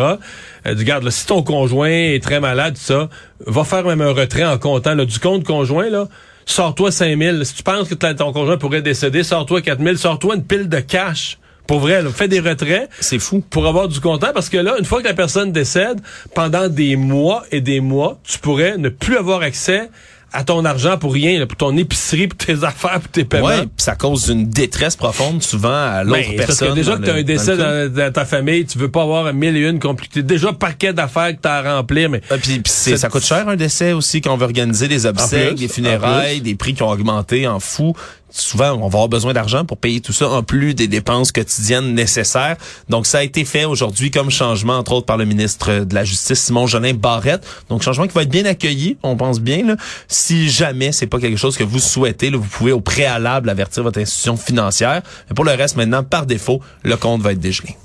Euh, 0.67 0.73
du 0.73 0.83
garde, 0.83 1.03
là, 1.03 1.11
si 1.11 1.25
ton 1.25 1.43
conjoint 1.43 1.89
est 1.89 2.23
très 2.23 2.39
malade, 2.39 2.75
ça, 2.77 3.09
va 3.45 3.63
faire 3.63 3.83
même 3.85 4.01
un 4.01 4.11
retrait 4.13 4.45
en 4.45 4.57
comptant 4.57 4.95
là, 4.95 5.05
du 5.05 5.19
compte 5.19 5.43
conjoint 5.43 5.89
là. 5.89 6.07
Sors-toi 6.45 6.91
5000. 6.91 7.45
Si 7.45 7.55
tu 7.55 7.63
penses 7.63 7.89
que 7.89 7.95
ton 7.95 8.31
conjoint 8.31 8.57
pourrait 8.57 8.81
décéder, 8.81 9.23
sors-toi 9.23 9.61
4000. 9.61 9.97
Sors-toi 9.97 10.35
une 10.35 10.43
pile 10.43 10.69
de 10.69 10.79
cash. 10.79 11.37
Pour 11.67 11.79
vrai, 11.79 12.03
là, 12.03 12.09
fais 12.11 12.27
des 12.27 12.39
retraits 12.39 12.89
C'est 12.99 13.17
fou. 13.17 13.43
pour 13.49 13.65
avoir 13.65 13.87
du 13.87 13.99
comptant 13.99 14.31
parce 14.33 14.49
que 14.49 14.57
là, 14.57 14.75
une 14.77 14.85
fois 14.85 15.01
que 15.01 15.07
la 15.07 15.15
personne 15.15 15.51
décède, 15.51 15.99
pendant 16.35 16.69
des 16.69 16.95
mois 16.95 17.43
et 17.51 17.59
des 17.59 17.79
mois, 17.79 18.19
tu 18.23 18.37
pourrais 18.37 18.77
ne 18.77 18.89
plus 18.89 19.17
avoir 19.17 19.41
accès 19.41 19.89
à 20.35 20.43
ton 20.43 20.65
argent 20.65 20.97
pour 20.97 21.13
rien, 21.13 21.39
là, 21.39 21.45
pour 21.45 21.57
ton 21.57 21.75
épicerie, 21.77 22.27
pour 22.27 22.37
tes 22.37 22.63
affaires, 22.63 22.99
pour 22.99 23.11
tes 23.11 23.23
paiements. 23.25 23.47
Ouais, 23.47 23.61
puis 23.61 23.69
ça 23.77 23.95
cause 23.95 24.27
une 24.27 24.49
détresse 24.49 24.95
profonde 24.95 25.41
souvent 25.41 25.69
à 25.73 26.03
l'autre 26.03 26.19
Ben, 26.19 26.35
parce 26.37 26.47
personne. 26.47 26.69
que 26.69 26.73
déjà 26.75 26.97
que 26.97 27.03
tu 27.03 27.09
as 27.09 27.13
un 27.15 27.23
décès 27.23 27.55
dans 27.57 28.11
ta 28.13 28.25
famille, 28.25 28.65
tu 28.65 28.77
veux 28.77 28.91
pas 28.91 29.01
avoir 29.03 29.27
un 29.27 29.33
mille 29.33 29.55
et 29.55 29.61
une 29.61 29.79
compliqué. 29.79 30.21
Déjà, 30.23 30.51
paquet 30.53 30.93
d'affaires 30.93 31.35
que 31.35 31.41
tu 31.41 31.47
as 31.47 31.53
à 31.53 31.75
remplir, 31.77 32.09
mais 32.09 32.21
Ah, 32.29 32.35
puis, 32.37 32.61
ça 32.65 33.09
coûte 33.09 33.23
cher 33.23 33.47
un 33.47 33.55
décès 33.55 33.93
aussi 33.93 34.21
quand 34.21 34.33
on 34.33 34.37
veut 34.37 34.45
organiser 34.45 34.87
des 34.87 35.05
obsèques, 35.05 35.55
plus, 35.55 35.59
des 35.59 35.67
funérailles, 35.67 36.41
des 36.41 36.55
prix 36.55 36.73
qui 36.73 36.83
ont 36.83 36.89
augmenté 36.89 37.47
en 37.47 37.59
fou. 37.59 37.95
Souvent, 38.29 38.73
on 38.73 38.79
va 38.79 38.85
avoir 38.85 39.07
besoin 39.07 39.33
d'argent 39.33 39.65
pour 39.65 39.77
payer 39.77 40.01
tout 40.01 40.11
ça 40.11 40.29
en 40.29 40.43
plus 40.43 40.73
des 40.73 40.87
dépenses 40.87 41.31
quotidiennes 41.31 41.93
nécessaires. 41.93 42.57
Donc, 42.89 43.05
ça 43.05 43.19
a 43.19 43.23
été 43.23 43.45
fait 43.45 43.65
aujourd'hui 43.65 44.11
comme 44.11 44.29
changement, 44.29 44.77
entre 44.77 44.93
autres 44.93 45.05
par 45.05 45.17
le 45.17 45.25
ministre 45.25 45.85
de 45.85 45.95
la 45.95 46.03
Justice, 46.03 46.41
Simon 46.41 46.67
Jolin 46.67 46.93
Barrette. 46.93 47.45
Donc, 47.69 47.81
changement 47.81 48.07
qui 48.07 48.13
va 48.13 48.23
être 48.23 48.29
bien 48.29 48.45
accueilli, 48.45 48.97
on 49.03 49.15
pense 49.15 49.39
bien. 49.39 49.77
Si 50.07 50.49
jamais 50.49 50.91
c'est 50.91 51.07
pas 51.07 51.19
quelque 51.19 51.37
chose 51.37 51.55
que 51.55 51.63
vous 51.63 51.79
souhaitez, 51.79 52.29
vous 52.31 52.41
pouvez 52.41 52.71
au 52.71 52.81
préalable 52.81 53.49
avertir 53.49 53.83
votre 53.83 53.99
institution 53.99 54.35
financière. 54.37 55.01
Mais 55.29 55.33
pour 55.33 55.45
le 55.45 55.51
reste, 55.51 55.77
maintenant, 55.77 56.03
par 56.03 56.25
défaut, 56.25 56.59
le 56.83 56.97
compte 56.97 57.21
va 57.21 57.31
être 57.31 57.39
dégelé. 57.39 57.77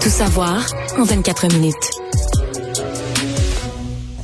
Tout 0.00 0.10
savoir 0.10 0.66
en 0.98 1.04
24 1.04 1.52
minutes. 1.54 2.01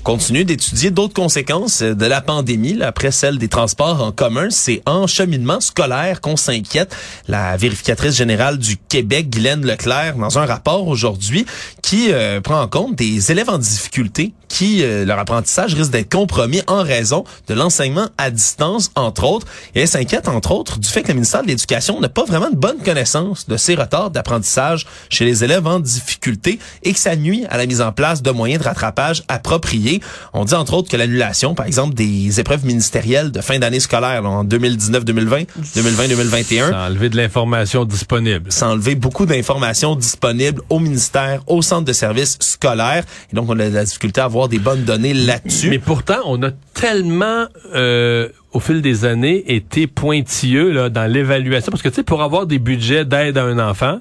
On 0.08 0.12
continue 0.12 0.46
d'étudier 0.46 0.90
d'autres 0.90 1.12
conséquences 1.12 1.82
de 1.82 2.06
la 2.06 2.22
pandémie 2.22 2.72
là, 2.72 2.86
après 2.86 3.10
celle 3.10 3.36
des 3.36 3.48
transports 3.48 4.02
en 4.02 4.10
commun. 4.10 4.48
C'est 4.48 4.80
en 4.86 5.06
cheminement 5.06 5.60
scolaire 5.60 6.22
qu'on 6.22 6.38
s'inquiète. 6.38 6.96
La 7.28 7.58
vérificatrice 7.58 8.16
générale 8.16 8.56
du 8.56 8.78
Québec, 8.78 9.28
Guylaine 9.28 9.66
Leclerc, 9.66 10.16
dans 10.16 10.38
un 10.38 10.46
rapport 10.46 10.88
aujourd'hui, 10.88 11.44
qui 11.82 12.10
euh, 12.10 12.40
prend 12.40 12.62
en 12.62 12.68
compte 12.68 12.96
des 12.96 13.30
élèves 13.30 13.50
en 13.50 13.58
difficulté 13.58 14.32
qui, 14.48 14.82
euh, 14.82 15.04
leur 15.04 15.18
apprentissage 15.18 15.74
risque 15.74 15.90
d'être 15.90 16.10
compromis 16.10 16.62
en 16.66 16.82
raison 16.82 17.24
de 17.46 17.54
l'enseignement 17.54 18.08
à 18.16 18.30
distance, 18.30 18.90
entre 18.96 19.24
autres. 19.24 19.46
Et 19.74 19.82
elle 19.82 19.88
s'inquiète, 19.88 20.28
entre 20.28 20.52
autres, 20.52 20.78
du 20.78 20.88
fait 20.88 21.02
que 21.02 21.08
le 21.08 21.14
ministère 21.14 21.42
de 21.42 21.48
l'Éducation 21.48 22.00
n'a 22.00 22.08
pas 22.08 22.24
vraiment 22.24 22.50
de 22.50 22.56
bonne 22.56 22.78
connaissance 22.78 23.46
de 23.46 23.56
ces 23.56 23.74
retards 23.74 24.10
d'apprentissage 24.10 24.86
chez 25.10 25.24
les 25.24 25.44
élèves 25.44 25.66
en 25.66 25.80
difficulté 25.80 26.58
et 26.82 26.92
que 26.92 26.98
ça 26.98 27.14
nuit 27.14 27.44
à 27.50 27.58
la 27.58 27.66
mise 27.66 27.80
en 27.80 27.92
place 27.92 28.22
de 28.22 28.30
moyens 28.30 28.62
de 28.62 28.68
rattrapage 28.68 29.22
appropriés. 29.28 29.97
On 30.32 30.44
dit, 30.44 30.54
entre 30.54 30.74
autres, 30.74 30.90
que 30.90 30.96
l'annulation, 30.96 31.54
par 31.54 31.66
exemple, 31.66 31.94
des 31.94 32.40
épreuves 32.40 32.64
ministérielles 32.64 33.30
de 33.30 33.40
fin 33.40 33.58
d'année 33.58 33.80
scolaire 33.80 34.22
là, 34.22 34.28
en 34.28 34.44
2019-2020, 34.44 35.46
2020-2021, 35.76 36.70
ça 36.70 36.84
a 36.84 36.88
enlevé 36.88 37.08
de 37.08 37.16
l'information 37.16 37.84
disponible. 37.84 38.50
enlevé 38.62 38.94
beaucoup 38.94 39.26
d'informations 39.26 39.96
disponibles 39.96 40.62
au 40.68 40.78
ministère, 40.78 41.42
au 41.46 41.62
centre 41.62 41.84
de 41.84 41.92
services 41.92 42.36
scolaires. 42.40 43.04
Et 43.32 43.36
donc, 43.36 43.48
on 43.48 43.58
a 43.58 43.68
de 43.68 43.74
la 43.74 43.84
difficulté 43.84 44.20
à 44.20 44.24
avoir 44.24 44.48
des 44.48 44.58
bonnes 44.58 44.84
données 44.84 45.14
là-dessus. 45.14 45.70
Mais 45.70 45.78
pourtant, 45.78 46.18
on 46.26 46.42
a 46.42 46.50
tellement, 46.74 47.46
euh, 47.74 48.28
au 48.52 48.60
fil 48.60 48.82
des 48.82 49.04
années, 49.04 49.54
été 49.54 49.86
pointilleux 49.86 50.72
là, 50.72 50.88
dans 50.88 51.10
l'évaluation. 51.10 51.70
Parce 51.70 51.82
que, 51.82 51.88
tu 51.88 51.96
sais, 51.96 52.02
pour 52.02 52.22
avoir 52.22 52.46
des 52.46 52.58
budgets 52.58 53.04
d'aide 53.04 53.38
à 53.38 53.44
un 53.44 53.58
enfant, 53.58 54.00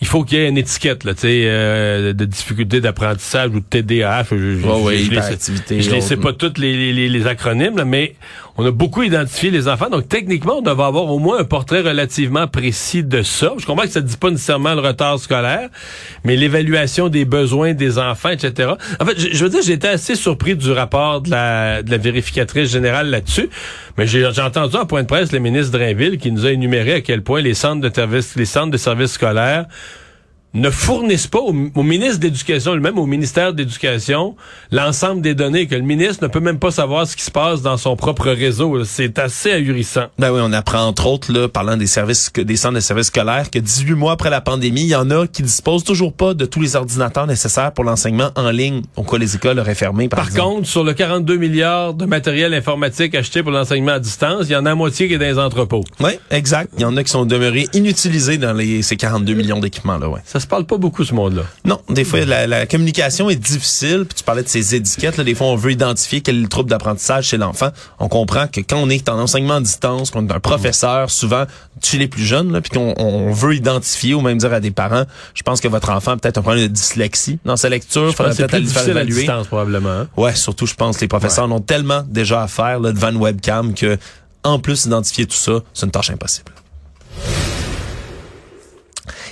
il 0.00 0.06
faut 0.06 0.24
qu'il 0.24 0.38
y 0.38 0.42
ait 0.42 0.48
une 0.48 0.58
étiquette 0.58 1.04
là, 1.04 1.14
tu 1.14 1.20
sais, 1.22 1.42
euh, 1.46 2.12
de 2.12 2.24
difficulté 2.24 2.80
d'apprentissage 2.80 3.50
ou 3.50 3.60
de 3.60 3.64
TDAH. 3.68 4.24
Je, 4.30 4.36
je, 4.36 4.90
les 4.90 4.96
sais- 4.98 5.02
hyperactivité, 5.04 5.82
je 5.82 5.90
les 5.90 6.00
sais 6.00 6.14
autre. 6.14 6.22
pas 6.22 6.32
toutes 6.32 6.58
les, 6.58 6.92
les, 6.92 7.08
les 7.08 7.26
acronymes, 7.26 7.76
là, 7.76 7.84
mais 7.84 8.14
on 8.56 8.66
a 8.66 8.70
beaucoup 8.70 9.02
identifié 9.02 9.50
les 9.50 9.68
enfants. 9.68 9.88
Donc 9.90 10.08
techniquement, 10.08 10.58
on 10.58 10.62
devait 10.62 10.82
avoir 10.82 11.04
au 11.06 11.18
moins 11.18 11.38
un 11.40 11.44
portrait 11.44 11.80
relativement 11.80 12.46
précis 12.46 13.02
de 13.04 13.22
ça. 13.22 13.52
Je 13.58 13.64
comprends 13.66 13.84
que 13.84 13.90
ça 13.90 14.00
ne 14.00 14.06
dit 14.06 14.16
pas 14.16 14.30
nécessairement 14.30 14.74
le 14.74 14.80
retard 14.80 15.18
scolaire, 15.18 15.68
mais 16.24 16.36
l'évaluation 16.36 17.08
des 17.08 17.24
besoins 17.24 17.72
des 17.74 17.98
enfants, 17.98 18.30
etc. 18.30 18.70
En 19.00 19.04
fait, 19.06 19.18
je, 19.18 19.28
je 19.32 19.44
veux 19.44 19.50
dire, 19.50 19.60
j'ai 19.62 19.72
été 19.74 19.88
assez 19.88 20.14
surpris 20.14 20.56
du 20.56 20.70
rapport 20.72 21.20
de 21.20 21.30
la, 21.30 21.82
de 21.82 21.90
la 21.90 21.98
vérificatrice 21.98 22.70
générale 22.70 23.08
là-dessus. 23.08 23.48
Mais 23.98 24.06
j'ai 24.06 24.26
j'ai 24.32 24.42
entendu 24.42 24.76
en 24.76 24.86
point 24.86 25.02
de 25.02 25.06
presse 25.06 25.32
le 25.32 25.38
ministre 25.40 25.72
Drainville 25.76 26.16
qui 26.18 26.30
nous 26.32 26.46
a 26.46 26.52
énuméré 26.52 26.94
à 26.94 27.00
quel 27.00 27.22
point 27.22 27.40
les 27.42 27.54
centres 27.54 27.80
de 27.86 27.94
services, 27.94 28.34
les 28.36 28.44
centres 28.46 28.70
de 28.70 28.76
services 28.76 29.12
scolaires 29.12 29.66
ne 30.54 30.70
fournissent 30.70 31.26
pas 31.28 31.38
au, 31.40 31.54
au 31.74 31.82
ministre 31.82 32.18
d'éducation 32.18 32.74
lui-même, 32.74 32.98
au 32.98 33.06
ministère 33.06 33.52
d'éducation, 33.54 34.34
l'ensemble 34.72 35.22
des 35.22 35.34
données, 35.34 35.66
que 35.66 35.74
le 35.74 35.82
ministre 35.82 36.24
ne 36.24 36.28
peut 36.28 36.40
même 36.40 36.58
pas 36.58 36.70
savoir 36.70 37.06
ce 37.06 37.16
qui 37.16 37.22
se 37.22 37.30
passe 37.30 37.62
dans 37.62 37.76
son 37.76 37.96
propre 37.96 38.30
réseau. 38.30 38.84
C'est 38.84 39.18
assez 39.18 39.52
ahurissant. 39.52 40.06
Ben 40.18 40.32
oui, 40.32 40.40
on 40.42 40.52
apprend 40.52 40.80
entre 40.86 41.06
autres, 41.06 41.32
là, 41.32 41.48
parlant 41.48 41.76
des 41.76 41.86
services, 41.86 42.32
des 42.36 42.56
centres 42.56 42.74
de 42.74 42.80
services 42.80 43.06
scolaires, 43.08 43.50
que 43.50 43.58
18 43.58 43.92
mois 43.94 44.12
après 44.12 44.30
la 44.30 44.40
pandémie, 44.40 44.82
il 44.82 44.88
y 44.88 44.94
en 44.96 45.10
a 45.10 45.26
qui 45.26 45.42
disposent 45.42 45.84
toujours 45.84 46.12
pas 46.12 46.34
de 46.34 46.44
tous 46.46 46.60
les 46.60 46.74
ordinateurs 46.76 47.26
nécessaires 47.26 47.72
pour 47.72 47.84
l'enseignement 47.84 48.30
en 48.36 48.50
ligne. 48.50 48.82
Quoi, 48.96 49.18
les 49.18 49.36
écoles 49.36 49.58
auraient 49.58 49.74
fermé, 49.74 50.08
par, 50.08 50.20
Par 50.20 50.28
exemple. 50.28 50.48
contre, 50.56 50.68
sur 50.68 50.84
le 50.84 50.92
42 50.94 51.36
milliards 51.36 51.94
de 51.94 52.06
matériel 52.06 52.54
informatique 52.54 53.14
acheté 53.14 53.42
pour 53.42 53.52
l'enseignement 53.52 53.92
à 53.92 53.98
distance, 54.00 54.46
il 54.48 54.52
y 54.52 54.56
en 54.56 54.66
a 54.66 54.70
la 54.70 54.74
moitié 54.74 55.08
qui 55.08 55.14
est 55.14 55.18
dans 55.18 55.24
les 55.26 55.38
entrepôts. 55.38 55.84
Oui, 56.00 56.12
exact. 56.30 56.72
Il 56.76 56.82
y 56.82 56.84
en 56.84 56.96
a 56.96 57.04
qui 57.04 57.10
sont 57.10 57.24
demeurés 57.24 57.68
inutilisés 57.72 58.38
dans 58.38 58.52
les, 58.52 58.82
ces 58.82 58.96
42 58.96 59.34
millions 59.34 59.60
d'équipements-là, 59.60 60.08
ouais. 60.08 60.20
Ça 60.24 60.39
se 60.40 60.46
parle 60.46 60.64
pas 60.64 60.76
beaucoup, 60.78 61.04
ce 61.04 61.14
monde-là. 61.14 61.42
Non, 61.64 61.80
des 61.88 62.04
fois, 62.04 62.24
la, 62.24 62.46
la 62.46 62.66
communication 62.66 63.30
est 63.30 63.36
difficile. 63.36 64.04
Puis 64.06 64.16
tu 64.16 64.24
parlais 64.24 64.42
de 64.42 64.48
ces 64.48 64.74
étiquettes. 64.74 65.16
Là, 65.16 65.24
des 65.24 65.34
fois, 65.34 65.46
on 65.48 65.56
veut 65.56 65.72
identifier 65.72 66.20
quel 66.20 66.36
est 66.36 66.42
le 66.42 66.48
trouble 66.48 66.68
d'apprentissage 66.70 67.26
chez 67.28 67.36
l'enfant. 67.36 67.68
On 67.98 68.08
comprend 68.08 68.46
que 68.48 68.60
quand 68.60 68.78
on 68.78 68.88
est 68.90 69.08
en 69.08 69.18
enseignement 69.18 69.54
à 69.54 69.60
distance, 69.60 70.10
qu'on 70.10 70.26
est 70.28 70.32
un 70.32 70.40
professeur, 70.40 71.10
souvent 71.10 71.44
chez 71.82 71.98
les 71.98 72.08
plus 72.08 72.24
jeunes, 72.24 72.52
là, 72.52 72.60
puis 72.60 72.70
qu'on 72.70 72.94
on 72.98 73.32
veut 73.32 73.54
identifier 73.54 74.14
ou 74.14 74.20
même 74.20 74.38
dire 74.38 74.52
à 74.52 74.60
des 74.60 74.70
parents, 74.70 75.04
je 75.34 75.42
pense 75.42 75.60
que 75.60 75.68
votre 75.68 75.90
enfant 75.90 76.12
a 76.12 76.16
peut-être 76.16 76.38
un 76.38 76.42
problème 76.42 76.64
de 76.64 76.72
dyslexie 76.72 77.38
dans 77.44 77.56
sa 77.56 77.68
lecture. 77.68 78.10
Je 78.10 78.16
pense 78.16 78.26
Faudrait 78.28 78.34
peut-être 78.36 78.50
faire 78.50 78.60
difficile 78.60 78.90
à 78.90 79.00
évaluer. 79.02 79.14
distance, 79.20 79.46
probablement. 79.46 79.88
hein. 79.90 80.08
Ouais, 80.16 80.34
surtout, 80.34 80.66
je 80.66 80.74
pense, 80.74 81.00
les 81.00 81.08
professeurs 81.08 81.44
en 81.44 81.52
ont 81.52 81.60
tellement 81.60 82.02
déjà 82.08 82.42
à 82.42 82.48
faire 82.48 82.80
là, 82.80 82.92
devant 82.92 83.10
une 83.10 83.16
webcam 83.16 83.74
que, 83.74 83.98
en 84.44 84.58
plus, 84.58 84.84
identifier 84.86 85.26
tout 85.26 85.36
ça, 85.36 85.60
c'est 85.74 85.86
une 85.86 85.92
tâche 85.92 86.10
impossible. 86.10 86.52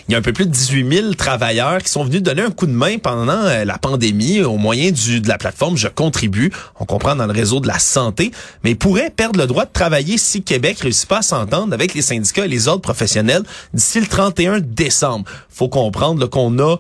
Il 0.09 0.13
y 0.13 0.15
a 0.15 0.19
un 0.19 0.23
peu 0.23 0.33
plus 0.33 0.47
de 0.47 0.51
18 0.51 0.91
000 0.91 1.15
travailleurs 1.15 1.83
qui 1.83 1.91
sont 1.91 2.03
venus 2.03 2.23
donner 2.23 2.41
un 2.41 2.51
coup 2.51 2.65
de 2.65 2.73
main 2.73 2.97
pendant 2.97 3.45
euh, 3.45 3.67
la 3.67 3.77
pandémie 3.77 4.41
au 4.41 4.57
moyen 4.57 4.91
du, 4.91 5.21
de 5.21 5.29
la 5.29 5.37
plateforme 5.37 5.77
Je 5.77 5.89
contribue. 5.89 6.51
On 6.81 6.87
comprend 6.87 7.15
dans 7.15 7.27
le 7.27 7.33
réseau 7.33 7.61
de 7.61 7.69
la 7.69 7.79
santé, 7.79 8.31
mais 8.65 8.71
ils 8.71 8.79
pourraient 8.79 9.11
perdre 9.11 9.39
le 9.39 9.47
droit 9.47 9.67
de 9.67 9.71
travailler 9.71 10.17
si 10.17 10.43
Québec 10.43 10.81
réussit 10.81 11.07
pas 11.07 11.19
à 11.19 11.23
s'entendre 11.23 11.75
avec 11.75 11.93
les 11.93 12.01
syndicats 12.01 12.47
et 12.47 12.49
les 12.49 12.69
autres 12.69 12.81
professionnels 12.81 13.43
d'ici 13.75 14.01
le 14.01 14.07
31 14.07 14.61
décembre. 14.61 15.27
Faut 15.51 15.69
comprendre 15.69 16.27
qu'on 16.27 16.59
a 16.59 16.77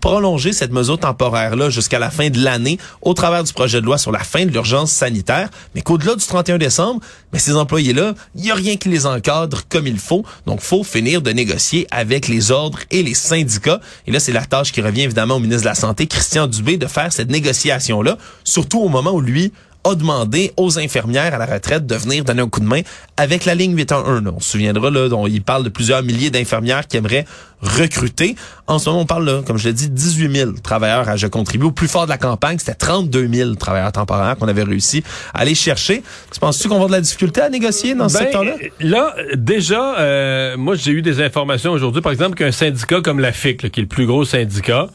prolonger 0.00 0.52
cette 0.52 0.72
mesure 0.72 0.98
temporaire-là 0.98 1.70
jusqu'à 1.70 1.98
la 1.98 2.10
fin 2.10 2.30
de 2.30 2.42
l'année 2.42 2.78
au 3.02 3.14
travers 3.14 3.44
du 3.44 3.52
projet 3.52 3.80
de 3.80 3.86
loi 3.86 3.98
sur 3.98 4.12
la 4.12 4.20
fin 4.20 4.44
de 4.44 4.50
l'urgence 4.50 4.92
sanitaire, 4.92 5.48
mais 5.74 5.82
qu'au-delà 5.82 6.14
du 6.14 6.24
31 6.24 6.58
décembre, 6.58 7.00
mais 7.32 7.38
ces 7.38 7.56
employés-là, 7.56 8.14
il 8.34 8.42
n'y 8.42 8.50
a 8.50 8.54
rien 8.54 8.76
qui 8.76 8.88
les 8.88 9.06
encadre 9.06 9.62
comme 9.68 9.86
il 9.86 9.98
faut. 9.98 10.24
Donc, 10.46 10.60
faut 10.60 10.84
finir 10.84 11.22
de 11.22 11.30
négocier 11.30 11.86
avec 11.90 12.28
les 12.28 12.50
ordres 12.50 12.80
et 12.90 13.02
les 13.02 13.14
syndicats. 13.14 13.80
Et 14.06 14.12
là, 14.12 14.20
c'est 14.20 14.32
la 14.32 14.44
tâche 14.44 14.72
qui 14.72 14.82
revient 14.82 15.02
évidemment 15.02 15.36
au 15.36 15.40
ministre 15.40 15.62
de 15.62 15.68
la 15.68 15.74
Santé, 15.74 16.06
Christian 16.06 16.46
Dubé, 16.46 16.76
de 16.76 16.86
faire 16.86 17.12
cette 17.12 17.30
négociation-là, 17.30 18.18
surtout 18.44 18.80
au 18.80 18.88
moment 18.88 19.12
où 19.12 19.20
lui 19.20 19.52
a 19.84 19.94
demandé 19.94 20.52
aux 20.56 20.78
infirmières 20.78 21.34
à 21.34 21.38
la 21.38 21.46
retraite 21.46 21.86
de 21.86 21.94
venir 21.94 22.24
donner 22.24 22.42
un 22.42 22.48
coup 22.48 22.60
de 22.60 22.66
main 22.66 22.80
avec 23.16 23.44
la 23.44 23.54
ligne 23.54 23.76
811. 23.76 24.24
là. 24.24 24.30
On 24.36 24.40
se 24.40 24.50
souviendra, 24.50 24.90
là, 24.90 25.08
dont 25.08 25.26
il 25.26 25.42
parle 25.42 25.64
de 25.64 25.68
plusieurs 25.68 26.02
milliers 26.02 26.30
d'infirmières 26.30 26.86
qui 26.86 26.96
aimeraient 26.96 27.24
recruter. 27.62 28.36
En 28.66 28.78
ce 28.78 28.88
moment, 28.88 29.02
on 29.02 29.06
parle, 29.06 29.26
là, 29.26 29.42
comme 29.46 29.58
je 29.58 29.68
l'ai 29.68 29.74
dit, 29.74 29.90
18 29.90 30.34
000 30.36 30.52
travailleurs 30.62 31.08
à 31.08 31.16
Je 31.16 31.26
contribue. 31.26 31.66
Au 31.66 31.72
plus 31.72 31.88
fort 31.88 32.04
de 32.04 32.10
la 32.10 32.18
campagne, 32.18 32.58
c'était 32.58 32.74
32 32.74 33.28
000 33.32 33.54
travailleurs 33.54 33.92
temporaires 33.92 34.36
qu'on 34.36 34.48
avait 34.48 34.62
réussi 34.62 35.02
à 35.34 35.40
aller 35.40 35.54
chercher. 35.54 36.02
Tu 36.32 36.40
penses-tu 36.40 36.64
qu'on 36.68 36.74
va 36.74 36.84
avoir 36.84 36.88
de 36.88 36.94
la 36.94 37.00
difficulté 37.00 37.40
à 37.40 37.50
négocier 37.50 37.94
dans 37.94 38.08
ce 38.08 38.14
Ben, 38.18 38.24
secteur-là? 38.24 38.52
Là, 38.80 39.14
déjà, 39.34 39.98
euh, 39.98 40.56
moi, 40.56 40.74
j'ai 40.74 40.92
eu 40.92 41.02
des 41.02 41.20
informations 41.22 41.72
aujourd'hui, 41.72 42.00
par 42.00 42.12
exemple, 42.12 42.36
qu'un 42.36 42.52
syndicat 42.52 43.00
comme 43.02 43.20
la 43.20 43.32
FIC, 43.32 43.62
là, 43.62 43.68
qui 43.68 43.80
est 43.80 43.82
le 43.82 43.88
plus 43.88 44.06
gros 44.06 44.24
syndicat, 44.24 44.88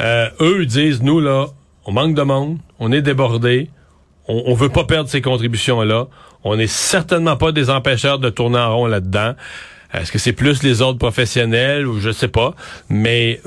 euh, 0.00 0.28
eux 0.40 0.64
disent, 0.66 1.02
nous, 1.02 1.20
là, 1.20 1.46
on 1.84 1.92
manque 1.92 2.14
de 2.14 2.22
monde, 2.22 2.58
on 2.78 2.90
est 2.92 3.02
débordé, 3.02 3.68
on, 4.28 4.44
on 4.46 4.54
veut 4.54 4.68
pas 4.68 4.84
perdre 4.84 5.08
ces 5.08 5.20
contributions-là, 5.20 6.06
on 6.44 6.56
n'est 6.56 6.66
certainement 6.66 7.36
pas 7.36 7.52
des 7.52 7.70
empêcheurs 7.70 8.18
de 8.18 8.30
tourner 8.30 8.58
en 8.58 8.76
rond 8.76 8.86
là-dedans. 8.86 9.34
Est-ce 9.94 10.10
que 10.10 10.18
c'est 10.18 10.32
plus 10.32 10.62
les 10.62 10.80
autres 10.80 10.98
professionnels 10.98 11.86
ou 11.86 12.00
je 12.00 12.10
sais 12.10 12.28
pas, 12.28 12.54
mais... 12.88 13.40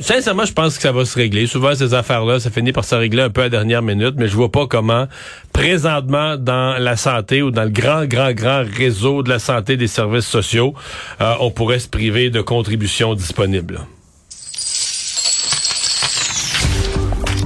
Sincèrement, 0.00 0.44
je 0.44 0.52
pense 0.52 0.76
que 0.76 0.82
ça 0.82 0.92
va 0.92 1.04
se 1.04 1.16
régler. 1.16 1.48
Souvent, 1.48 1.74
ces 1.74 1.92
affaires-là, 1.92 2.38
ça 2.38 2.52
finit 2.52 2.70
par 2.70 2.84
se 2.84 2.94
régler 2.94 3.22
un 3.22 3.30
peu 3.30 3.40
à 3.40 3.44
la 3.44 3.50
dernière 3.50 3.82
minute, 3.82 4.14
mais 4.16 4.28
je 4.28 4.36
vois 4.36 4.52
pas 4.52 4.68
comment, 4.68 5.08
présentement, 5.52 6.36
dans 6.36 6.80
la 6.80 6.96
santé 6.96 7.42
ou 7.42 7.50
dans 7.50 7.64
le 7.64 7.70
grand, 7.70 8.04
grand, 8.04 8.32
grand 8.32 8.62
réseau 8.76 9.24
de 9.24 9.28
la 9.28 9.40
santé 9.40 9.76
des 9.76 9.88
services 9.88 10.26
sociaux, 10.26 10.72
euh, 11.20 11.34
on 11.40 11.50
pourrait 11.50 11.80
se 11.80 11.88
priver 11.88 12.30
de 12.30 12.40
contributions 12.40 13.14
disponibles. 13.16 13.80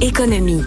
Économie. 0.03 0.63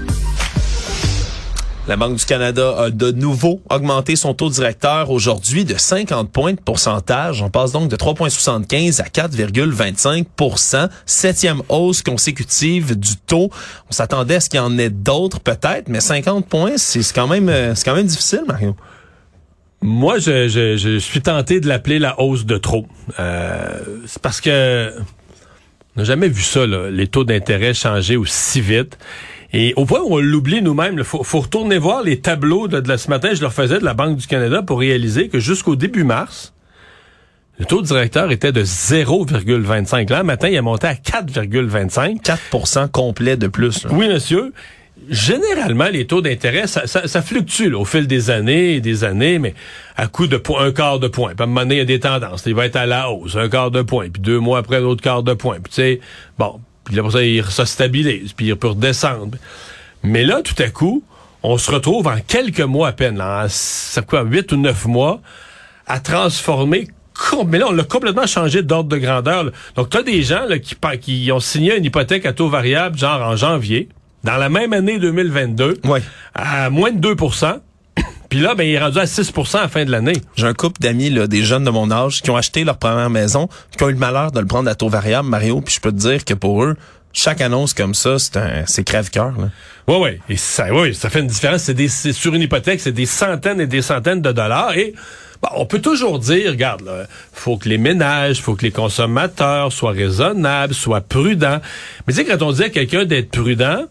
La 1.87 1.97
Banque 1.97 2.15
du 2.15 2.25
Canada 2.25 2.73
a 2.79 2.89
de 2.89 3.11
nouveau 3.11 3.61
augmenté 3.69 4.15
son 4.15 4.33
taux 4.33 4.49
directeur 4.49 5.11
aujourd'hui 5.11 5.65
de 5.65 5.75
50 5.77 6.31
points 6.31 6.53
de 6.53 6.59
pourcentage. 6.59 7.43
On 7.43 7.51
passe 7.51 7.73
donc 7.73 7.91
de 7.91 7.95
3,75 7.95 9.01
à 9.01 9.05
4,25% 9.05 10.89
Septième 11.05 11.61
hausse 11.69 12.01
consécutive 12.01 12.97
du 12.97 13.17
taux. 13.17 13.51
On 13.87 13.91
s'attendait 13.91 14.35
à 14.35 14.39
ce 14.39 14.49
qu'il 14.49 14.57
y 14.57 14.63
en 14.63 14.79
ait 14.79 14.89
d'autres 14.89 15.39
peut-être, 15.39 15.87
mais 15.87 15.99
50 15.99 16.47
points, 16.47 16.77
c'est 16.77 17.01
quand 17.13 17.27
même 17.27 17.49
euh, 17.49 17.75
c'est 17.75 17.85
quand 17.85 17.95
même 17.95 18.07
difficile, 18.07 18.41
Mario. 18.47 18.75
Moi, 19.83 20.17
je, 20.17 20.97
suis 20.99 21.21
tenté 21.21 21.59
de 21.59 21.67
l'appeler 21.67 21.99
la 21.99 22.19
hausse 22.19 22.45
de 22.45 22.57
trop. 22.57 22.87
Euh, 23.19 23.79
c'est 24.07 24.21
parce 24.23 24.41
que 24.41 24.91
on 25.95 26.01
n'a 26.01 26.03
jamais 26.03 26.29
vu 26.29 26.41
ça, 26.41 26.65
les 26.65 27.07
taux 27.07 27.23
d'intérêt 27.23 27.75
changer 27.75 28.17
aussi 28.17 28.59
vite. 28.59 28.97
Et 29.57 29.73
au 29.77 29.85
point 29.85 30.01
où 30.01 30.15
on 30.15 30.19
l'oublie 30.19 30.61
nous-mêmes, 30.61 30.95
il 30.97 31.03
faut, 31.03 31.23
faut 31.23 31.39
retourner 31.39 31.77
voir 31.77 32.03
les 32.03 32.19
tableaux 32.19 32.67
de, 32.67 32.79
de 32.81 32.87
la- 32.89 32.97
ce 32.97 33.09
matin, 33.09 33.29
je 33.33 33.41
leur 33.41 33.53
faisais 33.53 33.79
de 33.79 33.85
la 33.85 33.93
Banque 33.93 34.17
du 34.17 34.27
Canada 34.27 34.61
pour 34.61 34.79
réaliser 34.79 35.29
que 35.29 35.39
jusqu'au 35.39 35.75
début 35.75 36.03
mars, 36.03 36.53
le 37.57 37.65
taux 37.65 37.81
directeur 37.81 38.31
était 38.31 38.51
de 38.51 38.63
0,25. 38.63 40.09
Là, 40.11 40.23
matin, 40.23 40.49
il 40.49 40.57
a 40.57 40.61
monté 40.61 40.87
à 40.87 40.93
4,25. 40.95 42.21
4% 42.51 42.89
complet 42.91 43.37
de 43.37 43.47
plus. 43.47 43.85
là. 43.85 43.91
Oui, 43.93 44.09
monsieur. 44.09 44.51
Généralement, 45.09 45.87
les 45.91 46.07
taux 46.07 46.21
d'intérêt, 46.21 46.67
ça, 46.67 46.87
ça, 46.87 47.07
ça 47.07 47.21
fluctue 47.21 47.69
là, 47.69 47.77
au 47.77 47.85
fil 47.85 48.07
des 48.07 48.29
années 48.31 48.75
et 48.75 48.81
des 48.81 49.03
années, 49.03 49.39
mais 49.39 49.53
à 49.97 50.07
coup 50.07 50.25
de 50.27 50.37
point, 50.37 50.65
un 50.65 50.71
quart 50.71 50.99
de 50.99 51.07
point. 51.07 51.29
Puis 51.35 51.41
à 51.41 51.43
un 51.43 51.47
moment 51.47 51.61
donné, 51.61 51.75
il 51.75 51.77
y 51.79 51.81
a 51.81 51.85
des 51.85 51.99
tendances. 51.99 52.43
Il 52.45 52.55
va 52.55 52.65
être 52.65 52.75
à 52.77 52.85
la 52.85 53.09
hausse, 53.11 53.35
un 53.35 53.47
quart 53.49 53.71
de 53.71 53.81
point, 53.83 54.09
puis 54.09 54.21
deux 54.21 54.39
mois 54.39 54.59
après, 54.59 54.81
l'autre 54.81 55.01
quart 55.01 55.21
de 55.23 55.33
point. 55.33 55.55
Puis 55.63 55.69
tu 55.69 55.75
sais, 55.75 55.99
bon, 56.39 56.59
puis 56.85 56.95
là, 56.95 57.01
pour 57.01 57.11
ça, 57.11 57.23
il 57.23 57.43
se 57.43 57.65
stabilise, 57.65 58.31
puis 58.33 58.47
il 58.47 58.55
peut 58.55 58.69
redescendre. 58.69 59.37
Mais 60.03 60.23
là, 60.23 60.41
tout 60.41 60.55
à 60.61 60.69
coup, 60.69 61.03
on 61.43 61.57
se 61.57 61.69
retrouve 61.71 62.07
en 62.07 62.17
quelques 62.25 62.61
mois 62.61 62.87
à 62.89 62.91
peine, 62.93 63.17
là, 63.17 63.47
en 63.47 64.01
quoi, 64.03 64.23
huit 64.23 64.51
ou 64.51 64.57
neuf 64.57 64.85
mois, 64.85 65.21
à 65.87 65.99
transformer 65.99 66.87
mais 67.47 67.59
là, 67.59 67.67
on 67.69 67.71
l'a 67.71 67.83
complètement 67.85 68.27
changé 68.27 68.61
d'ordre 68.61 68.89
de 68.89 68.97
grandeur. 68.97 69.45
là. 69.45 69.51
Donc, 69.77 69.89
tu 69.89 69.97
as 69.97 70.03
des 70.03 70.21
gens 70.21 70.45
là, 70.45 70.59
qui, 70.59 70.75
qui 70.99 71.31
ont 71.31 71.39
signé 71.39 71.77
une 71.77 71.85
hypothèque 71.85 72.25
à 72.25 72.33
taux 72.33 72.49
variable, 72.49 72.97
genre 72.97 73.21
en 73.21 73.37
janvier, 73.37 73.87
dans 74.25 74.35
la 74.37 74.49
même 74.49 74.73
année 74.73 74.99
2022, 74.99 75.77
Ouais. 75.85 76.01
à 76.33 76.69
moins 76.69 76.91
de 76.91 76.97
2 76.99 77.15
Puis 78.29 78.39
là, 78.39 78.55
ben, 78.55 78.63
il 78.63 78.73
est 78.73 78.79
rendu 78.79 78.99
à 78.99 79.05
6% 79.05 79.57
à 79.57 79.61
la 79.61 79.67
fin 79.67 79.85
de 79.85 79.91
l'année. 79.91 80.21
J'ai 80.35 80.47
un 80.47 80.53
couple 80.53 80.81
d'amis, 80.81 81.09
là, 81.09 81.27
des 81.27 81.43
jeunes 81.43 81.63
de 81.63 81.69
mon 81.69 81.91
âge, 81.91 82.21
qui 82.21 82.29
ont 82.31 82.37
acheté 82.37 82.63
leur 82.63 82.77
première 82.77 83.09
maison, 83.09 83.49
qui 83.77 83.83
ont 83.83 83.89
eu 83.89 83.93
le 83.93 83.99
malheur 83.99 84.31
de 84.31 84.39
le 84.39 84.45
prendre 84.45 84.69
à 84.69 84.75
taux 84.75 84.89
variable, 84.89 85.29
Mario, 85.29 85.61
puis 85.61 85.73
je 85.73 85.79
peux 85.79 85.91
te 85.91 85.97
dire 85.97 86.25
que 86.25 86.33
pour 86.33 86.63
eux, 86.63 86.75
chaque 87.13 87.39
annonce 87.41 87.73
comme 87.73 87.93
ça, 87.93 88.19
c'est 88.19 88.37
un, 88.37 88.65
c'est 88.65 88.83
crève-cœur, 88.83 89.33
là. 89.39 89.49
Oui, 89.87 89.95
oui. 90.01 90.09
Et 90.29 90.37
ça, 90.37 90.73
oui, 90.73 90.93
ça 90.93 91.09
fait 91.09 91.19
une 91.19 91.27
différence. 91.27 91.61
C'est 91.61 91.73
des, 91.73 91.87
c'est 91.87 92.11
sur 92.11 92.33
une 92.33 92.41
hypothèque, 92.41 92.81
c'est 92.81 92.91
des 92.91 93.05
centaines 93.05 93.61
et 93.61 93.67
des 93.67 93.81
centaines 93.81 94.21
de 94.21 94.31
dollars. 94.31 94.75
Et 94.75 94.93
bon, 95.41 95.49
on 95.55 95.65
peut 95.65 95.79
toujours 95.79 96.19
dire, 96.19 96.51
regarde, 96.51 96.81
là, 96.81 97.05
faut 97.31 97.57
que 97.57 97.69
les 97.69 97.77
ménages, 97.77 98.41
faut 98.41 98.55
que 98.55 98.63
les 98.63 98.71
consommateurs 98.71 99.71
soient 99.71 99.91
raisonnables, 99.91 100.73
soient 100.73 101.01
prudents. 101.01 101.61
Mais 102.07 102.13
tu 102.13 102.19
sais, 102.19 102.25
quand 102.25 102.41
on 102.41 102.51
dit 102.51 102.63
à 102.63 102.69
quelqu'un 102.69 103.05
d'être 103.05 103.29
prudent, 103.29 103.85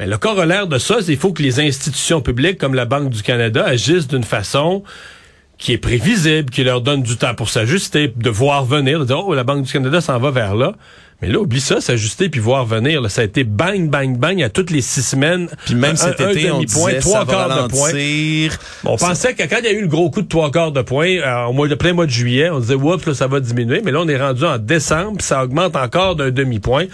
ben, 0.00 0.08
le 0.08 0.16
corollaire 0.16 0.66
de 0.66 0.78
ça, 0.78 0.96
c'est 1.00 1.08
qu'il 1.08 1.18
faut 1.18 1.34
que 1.34 1.42
les 1.42 1.60
institutions 1.60 2.22
publiques 2.22 2.56
comme 2.56 2.72
la 2.72 2.86
Banque 2.86 3.10
du 3.10 3.22
Canada 3.22 3.66
agissent 3.66 4.08
d'une 4.08 4.24
façon 4.24 4.82
qui 5.58 5.74
est 5.74 5.78
prévisible, 5.78 6.48
qui 6.48 6.64
leur 6.64 6.80
donne 6.80 7.02
du 7.02 7.18
temps 7.18 7.34
pour 7.34 7.50
s'ajuster, 7.50 8.10
de 8.16 8.30
voir 8.30 8.64
venir, 8.64 9.00
de 9.00 9.04
dire, 9.04 9.18
oh, 9.18 9.34
la 9.34 9.44
Banque 9.44 9.66
du 9.66 9.70
Canada 9.70 10.00
s'en 10.00 10.18
va 10.18 10.30
vers 10.30 10.54
là. 10.54 10.72
Mais 11.22 11.28
là, 11.28 11.38
oublie 11.40 11.60
ça, 11.60 11.80
s'ajuster 11.80 12.28
puis 12.28 12.40
voir 12.40 12.64
venir. 12.64 13.00
Là, 13.02 13.08
ça 13.08 13.20
a 13.20 13.24
été 13.24 13.44
bang, 13.44 13.88
bang, 13.90 14.16
bang 14.16 14.42
à 14.42 14.48
toutes 14.48 14.70
les 14.70 14.80
six 14.80 15.02
semaines. 15.02 15.48
Puis 15.66 15.74
même 15.74 15.92
Un- 15.92 15.96
cet 15.96 16.20
un 16.20 16.30
été, 16.30 16.50
on 16.50 16.60
disait 16.62 16.98
trois 17.00 17.26
quarts 17.26 17.62
de 17.64 17.68
point. 17.68 17.90
On 18.84 18.96
pensait 18.96 19.34
que 19.34 19.42
quand 19.42 19.58
il 19.60 19.64
y 19.64 19.68
a 19.68 19.72
eu 19.72 19.82
le 19.82 19.86
gros 19.88 20.10
coup 20.10 20.22
de 20.22 20.28
trois 20.28 20.50
quarts 20.50 20.72
de 20.72 20.82
point, 20.82 21.08
euh, 21.18 21.44
au 21.44 21.52
mois 21.52 21.68
de 21.68 21.74
plein 21.74 21.92
mois 21.92 22.06
de 22.06 22.10
juillet, 22.10 22.48
on 22.50 22.60
disait 22.60 22.74
oups, 22.74 23.04
là, 23.06 23.14
ça 23.14 23.26
va 23.26 23.40
diminuer, 23.40 23.82
mais 23.84 23.90
là 23.90 24.00
on 24.00 24.08
est 24.08 24.16
rendu 24.20 24.44
en 24.44 24.58
décembre, 24.58 25.18
puis 25.18 25.26
ça 25.26 25.42
augmente 25.44 25.76
encore 25.76 26.16
d'un 26.16 26.30
demi-point. 26.30 26.86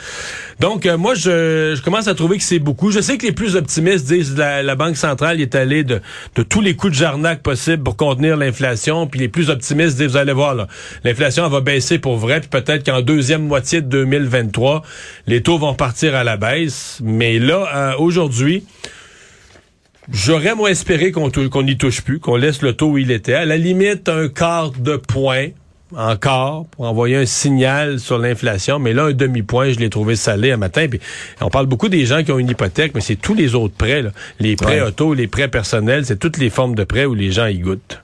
Donc 0.60 0.86
euh, 0.86 0.96
moi 0.96 1.14
je, 1.14 1.74
je 1.76 1.82
commence 1.82 2.08
à 2.08 2.14
trouver 2.14 2.38
que 2.38 2.42
c'est 2.44 2.58
beaucoup. 2.58 2.90
Je 2.90 3.00
sais 3.00 3.18
que 3.18 3.26
les 3.26 3.32
plus 3.32 3.56
optimistes 3.56 4.06
disent 4.06 4.36
la, 4.36 4.62
la 4.62 4.74
Banque 4.74 4.96
centrale 4.96 5.40
est 5.40 5.54
allée 5.54 5.84
de, 5.84 6.00
de 6.34 6.42
tous 6.42 6.60
les 6.60 6.74
coups 6.74 6.92
de 6.92 6.98
jarnac 6.98 7.42
possibles 7.42 7.82
pour 7.82 7.96
contenir 7.96 8.36
l'inflation, 8.36 9.06
puis 9.06 9.20
les 9.20 9.28
plus 9.28 9.50
optimistes 9.50 9.96
disent 9.98 10.08
vous 10.08 10.16
allez 10.16 10.32
voir 10.32 10.54
là, 10.54 10.66
l'inflation 11.04 11.48
va 11.48 11.60
baisser 11.60 11.98
pour 11.98 12.16
vrai, 12.16 12.40
puis 12.40 12.48
peut-être 12.48 12.84
qu'en 12.84 13.02
deuxième 13.02 13.46
moitié 13.46 13.82
de 13.82 14.04
2023, 14.18 14.83
les 15.26 15.42
taux 15.42 15.59
vont 15.59 15.74
partir 15.74 16.14
à 16.14 16.24
la 16.24 16.37
baisse, 16.37 17.00
mais 17.02 17.38
là 17.38 17.68
euh, 17.74 17.92
aujourd'hui 17.98 18.64
J'aurais 20.12 20.55
moins 20.55 20.70
espéré 20.70 21.11
qu'on 21.11 21.31
n'y 21.64 21.76
touche 21.76 22.00
plus, 22.02 22.20
qu'on 22.20 22.37
laisse 22.37 22.62
le 22.62 22.74
taux 22.74 22.90
où 22.90 22.98
il 22.98 23.11
était. 23.11 23.35
À 23.35 23.44
la 23.44 23.57
limite, 23.57 24.09
un 24.09 24.29
quart 24.29 24.70
de 24.70 24.94
point 24.96 25.48
encore 25.96 26.66
pour 26.66 26.85
envoyer 26.85 27.16
un 27.16 27.26
signal 27.26 27.98
sur 27.98 28.18
l'inflation. 28.18 28.79
Mais 28.79 28.92
là, 28.92 29.07
un 29.07 29.12
demi-point, 29.12 29.70
je 29.72 29.81
l'ai 29.81 29.90
trouvé 29.90 30.14
salé 30.14 30.52
un 30.52 30.59
matin. 30.59 30.87
Puis 30.88 31.00
on 31.40 31.50
parle 31.50 31.66
beaucoup 31.66 31.88
des 31.88 32.07
gens 32.07 32.22
qui 32.22 32.31
ont 32.31 32.38
une 32.38 32.48
hypothèque, 32.50 32.92
mais 32.94 33.00
c'est 33.00 33.16
tous 33.16 33.35
les 33.35 33.57
autres 33.57 33.74
prêts. 33.74 34.02
là. 34.02 34.11
Les 34.38 34.55
prêts 34.55 34.81
Ouais. 34.81 34.87
auto, 34.88 35.12
les 35.12 35.26
prêts 35.26 35.48
personnels, 35.48 36.07
c'est 36.07 36.18
toutes 36.20 36.38
les 36.38 36.50
formes 36.50 36.76
de 36.76 36.85
prêts 36.85 37.05
où 37.05 37.14
les 37.14 37.33
gens 37.33 37.46
y 37.46 37.59
goûtent. 37.59 38.00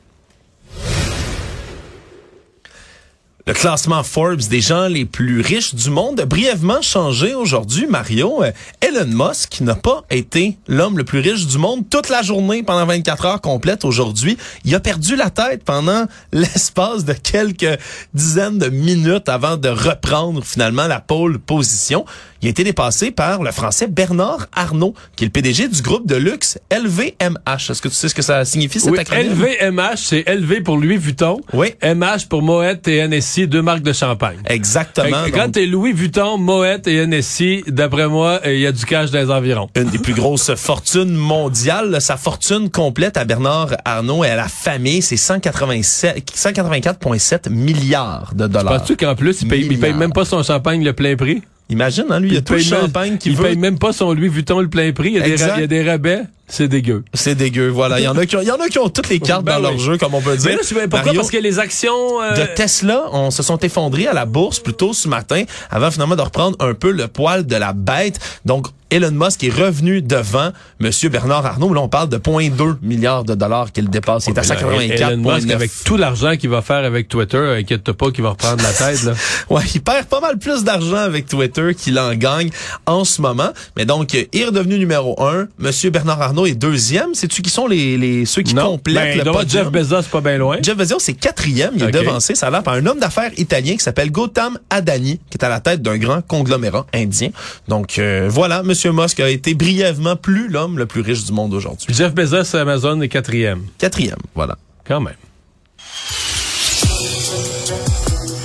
Le 3.44 3.54
classement 3.54 4.04
Forbes 4.04 4.42
des 4.48 4.60
gens 4.60 4.86
les 4.86 5.04
plus 5.04 5.40
riches 5.40 5.74
du 5.74 5.90
monde 5.90 6.20
a 6.20 6.26
brièvement 6.26 6.80
changé 6.80 7.34
aujourd'hui, 7.34 7.88
Mario. 7.88 8.44
Euh, 8.44 8.52
Elon 8.80 9.08
Musk 9.08 9.60
n'a 9.62 9.74
pas 9.74 10.04
été 10.10 10.58
l'homme 10.68 10.96
le 10.96 11.02
plus 11.02 11.18
riche 11.18 11.48
du 11.48 11.58
monde 11.58 11.82
toute 11.90 12.08
la 12.08 12.22
journée 12.22 12.62
pendant 12.62 12.86
24 12.86 13.24
heures 13.26 13.40
complètes 13.40 13.84
aujourd'hui. 13.84 14.38
Il 14.64 14.72
a 14.76 14.80
perdu 14.80 15.16
la 15.16 15.28
tête 15.28 15.64
pendant 15.64 16.06
l'espace 16.32 17.04
de 17.04 17.14
quelques 17.14 17.80
dizaines 18.14 18.58
de 18.58 18.68
minutes 18.68 19.28
avant 19.28 19.56
de 19.56 19.68
reprendre 19.68 20.44
finalement 20.44 20.86
la 20.86 21.00
pole 21.00 21.40
position. 21.40 22.04
Il 22.42 22.46
a 22.46 22.50
été 22.50 22.62
dépassé 22.62 23.10
par 23.10 23.42
le 23.42 23.50
français 23.50 23.88
Bernard 23.88 24.46
Arnault, 24.52 24.94
qui 25.16 25.24
est 25.24 25.26
le 25.26 25.32
PDG 25.32 25.68
du 25.68 25.82
groupe 25.82 26.06
de 26.06 26.16
luxe 26.16 26.58
LVMH. 26.72 27.70
Est-ce 27.70 27.82
que 27.82 27.88
tu 27.88 27.94
sais 27.94 28.08
ce 28.08 28.14
que 28.14 28.22
ça 28.22 28.44
signifie 28.44 28.78
cet 28.80 28.92
Oui, 28.92 28.98
acronyme? 28.98 29.32
LVMH, 29.32 29.96
c'est 29.96 30.24
LV 30.28 30.62
pour 30.62 30.76
Louis 30.76 30.96
Vuitton. 30.96 31.40
Oui. 31.52 31.74
MH 31.82 32.26
pour 32.28 32.42
Moet 32.42 32.86
et 32.88 33.00
NSI, 33.32 33.46
deux 33.48 33.62
marques 33.62 33.82
de 33.82 33.92
champagne. 33.92 34.36
Exactement. 34.46 35.24
Fait 35.24 35.30
Quand 35.30 35.44
Donc, 35.44 35.52
t'es 35.52 35.66
Louis 35.66 35.92
Vuitton, 35.92 36.38
Moet 36.38 36.86
et 36.86 37.06
NSI, 37.06 37.64
d'après 37.66 38.08
moi, 38.08 38.40
il 38.44 38.58
y 38.58 38.66
a 38.66 38.72
du 38.72 38.84
cash 38.84 39.10
dans 39.10 39.18
les 39.20 39.30
environs. 39.30 39.68
une 39.76 39.88
des 39.90 39.98
plus 39.98 40.14
grosses 40.14 40.54
fortunes 40.54 41.14
mondiales. 41.14 42.00
Sa 42.00 42.16
fortune 42.16 42.70
complète 42.70 43.16
à 43.16 43.24
Bernard 43.24 43.70
Arnault 43.84 44.24
et 44.24 44.28
à 44.30 44.36
la 44.36 44.48
famille, 44.48 45.02
c'est 45.02 45.16
187 45.16 46.24
184,7 46.34 47.50
milliards 47.50 48.32
de 48.34 48.46
dollars. 48.46 48.78
Penses-tu 48.78 48.96
qu'en 48.96 49.14
plus, 49.14 49.42
il 49.42 49.48
paye, 49.48 49.66
il 49.70 49.78
paye 49.78 49.94
même 49.94 50.12
pas 50.12 50.24
son 50.24 50.42
champagne 50.42 50.84
le 50.84 50.92
plein 50.92 51.16
prix? 51.16 51.42
Imagine, 51.70 52.04
hein, 52.10 52.20
lui, 52.20 52.28
il, 52.30 52.34
y 52.34 52.36
a 52.36 52.42
tout 52.42 52.52
le 52.52 52.58
champagne 52.58 53.16
qu'il 53.16 53.32
il 53.32 53.38
veut. 53.38 53.44
paye 53.44 53.56
même 53.56 53.78
pas 53.78 53.92
son 53.92 54.12
Louis 54.12 54.28
Vuitton 54.28 54.60
le 54.60 54.68
plein 54.68 54.92
prix. 54.92 55.08
Il 55.10 55.14
y 55.14 55.20
a, 55.20 55.22
des, 55.22 55.32
Exact. 55.32 55.50
ra- 55.50 55.56
il 55.56 55.60
y 55.60 55.64
a 55.64 55.66
des 55.68 55.82
rabais. 55.88 56.20
C'est 56.52 56.68
dégueu. 56.68 57.02
C'est 57.14 57.34
dégueu, 57.34 57.68
voilà. 57.68 57.98
Il 57.98 58.02
y 58.02 58.08
en 58.08 58.16
a 58.18 58.26
qui 58.26 58.36
ont, 58.36 58.42
il 58.42 58.46
y 58.46 58.50
en 58.50 58.60
a 58.60 58.68
qui 58.68 58.78
ont 58.78 58.90
toutes 58.90 59.08
les 59.08 59.20
cartes 59.28 59.42
Ben 59.42 59.54
dans 59.54 59.70
leur 59.70 59.78
jeu, 59.78 59.96
comme 59.96 60.14
on 60.14 60.20
peut 60.20 60.36
dire. 60.36 60.50
Mais 60.50 60.56
là, 60.56 60.58
je 60.62 60.66
sais 60.68 60.74
pas 60.74 60.82
pourquoi? 60.82 61.04
Mario, 61.06 61.20
Parce 61.20 61.30
que 61.30 61.38
les 61.38 61.58
actions... 61.58 62.20
euh, 62.22 62.34
de 62.36 62.44
Tesla, 62.54 63.04
on 63.12 63.30
se 63.30 63.42
sont 63.42 63.56
effondrés 63.60 64.06
à 64.06 64.12
la 64.12 64.26
bourse 64.26 64.60
plus 64.60 64.74
tôt 64.74 64.92
ce 64.92 65.08
matin, 65.08 65.44
avant 65.70 65.90
finalement 65.90 66.14
de 66.14 66.20
reprendre 66.20 66.54
un 66.60 66.74
peu 66.74 66.90
le 66.90 67.08
poil 67.08 67.46
de 67.46 67.56
la 67.56 67.72
bête. 67.72 68.20
Donc, 68.44 68.66
Elon 68.90 69.12
Musk 69.12 69.42
est 69.42 69.48
revenu 69.48 70.02
devant 70.02 70.50
Monsieur 70.78 71.08
Bernard 71.08 71.46
Arnault. 71.46 71.72
Là, 71.72 71.80
on 71.80 71.88
parle 71.88 72.10
de 72.10 72.18
0,2 72.18 72.76
milliards 72.82 73.24
de 73.24 73.34
dollars 73.34 73.72
qu'il 73.72 73.88
dépasse. 73.88 74.26
Il 74.26 74.34
est 74.38 74.50
à 74.50 75.12
Elon 75.12 75.16
Musk, 75.16 75.46
184,9. 75.46 75.54
avec 75.54 75.70
tout 75.86 75.96
l'argent 75.96 76.36
qu'il 76.36 76.50
va 76.50 76.60
faire 76.60 76.84
avec 76.84 77.08
Twitter, 77.08 77.38
inquiète-toi 77.58 77.94
pas 77.94 78.10
qu'il 78.10 78.22
va 78.22 78.30
reprendre 78.30 78.62
la 78.62 78.72
tête. 78.72 79.02
Là. 79.04 79.12
Ouais, 79.48 79.62
il 79.74 79.80
perd 79.80 80.04
pas 80.06 80.20
mal 80.20 80.38
plus 80.38 80.62
d'argent 80.64 80.96
avec 80.96 81.26
Twitter 81.26 81.74
qu'il 81.74 81.98
en 81.98 82.14
gagne 82.14 82.50
en 82.84 83.04
ce 83.04 83.22
moment. 83.22 83.48
Mais 83.78 83.86
donc, 83.86 84.12
il 84.12 84.28
est 84.38 84.44
redevenu 84.44 84.78
numéro 84.78 85.20
un. 85.22 85.48
Monsieur 85.58 85.88
Bernard 85.88 86.20
Arnault 86.20 86.41
est 86.46 86.54
deuxième. 86.54 87.14
C'est-tu 87.14 87.42
qui 87.42 87.50
sont 87.50 87.66
les, 87.66 87.96
les 87.96 88.26
ceux 88.26 88.42
qui 88.42 88.54
non, 88.54 88.72
complètent 88.72 89.18
ben, 89.18 89.24
le 89.24 89.32
podium? 89.32 89.64
Jeff 89.64 89.72
Bezos 89.72 90.08
pas 90.10 90.20
bien 90.20 90.38
loin. 90.38 90.58
Jeff 90.62 90.76
Bezos, 90.76 90.98
c'est 90.98 91.14
quatrième. 91.14 91.72
Il 91.76 91.82
est 91.84 91.90
devancé, 91.90 92.34
ça 92.34 92.48
a 92.48 92.50
l'air, 92.50 92.62
par 92.62 92.74
un 92.74 92.86
homme 92.86 92.98
d'affaires 92.98 93.30
italien 93.36 93.72
qui 93.72 93.80
s'appelle 93.80 94.10
Gautam 94.10 94.58
Adani, 94.70 95.18
qui 95.30 95.38
est 95.38 95.44
à 95.44 95.48
la 95.48 95.60
tête 95.60 95.82
d'un 95.82 95.98
grand 95.98 96.22
conglomérat 96.22 96.86
indien. 96.94 97.30
Donc, 97.68 97.98
euh, 97.98 98.28
voilà, 98.30 98.62
Monsieur 98.62 98.92
Musk 98.92 99.20
a 99.20 99.28
été 99.28 99.54
brièvement 99.54 100.16
plus 100.16 100.48
l'homme 100.48 100.78
le 100.78 100.86
plus 100.86 101.00
riche 101.00 101.24
du 101.24 101.32
monde 101.32 101.54
aujourd'hui. 101.54 101.86
Jeff 101.94 102.14
Bezos, 102.14 102.56
Amazon, 102.56 103.00
est 103.00 103.08
quatrième. 103.08 103.64
Quatrième, 103.78 104.18
voilà. 104.34 104.56
Quand 104.86 105.00
même. 105.00 105.14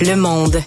Le 0.00 0.14
monde. 0.14 0.62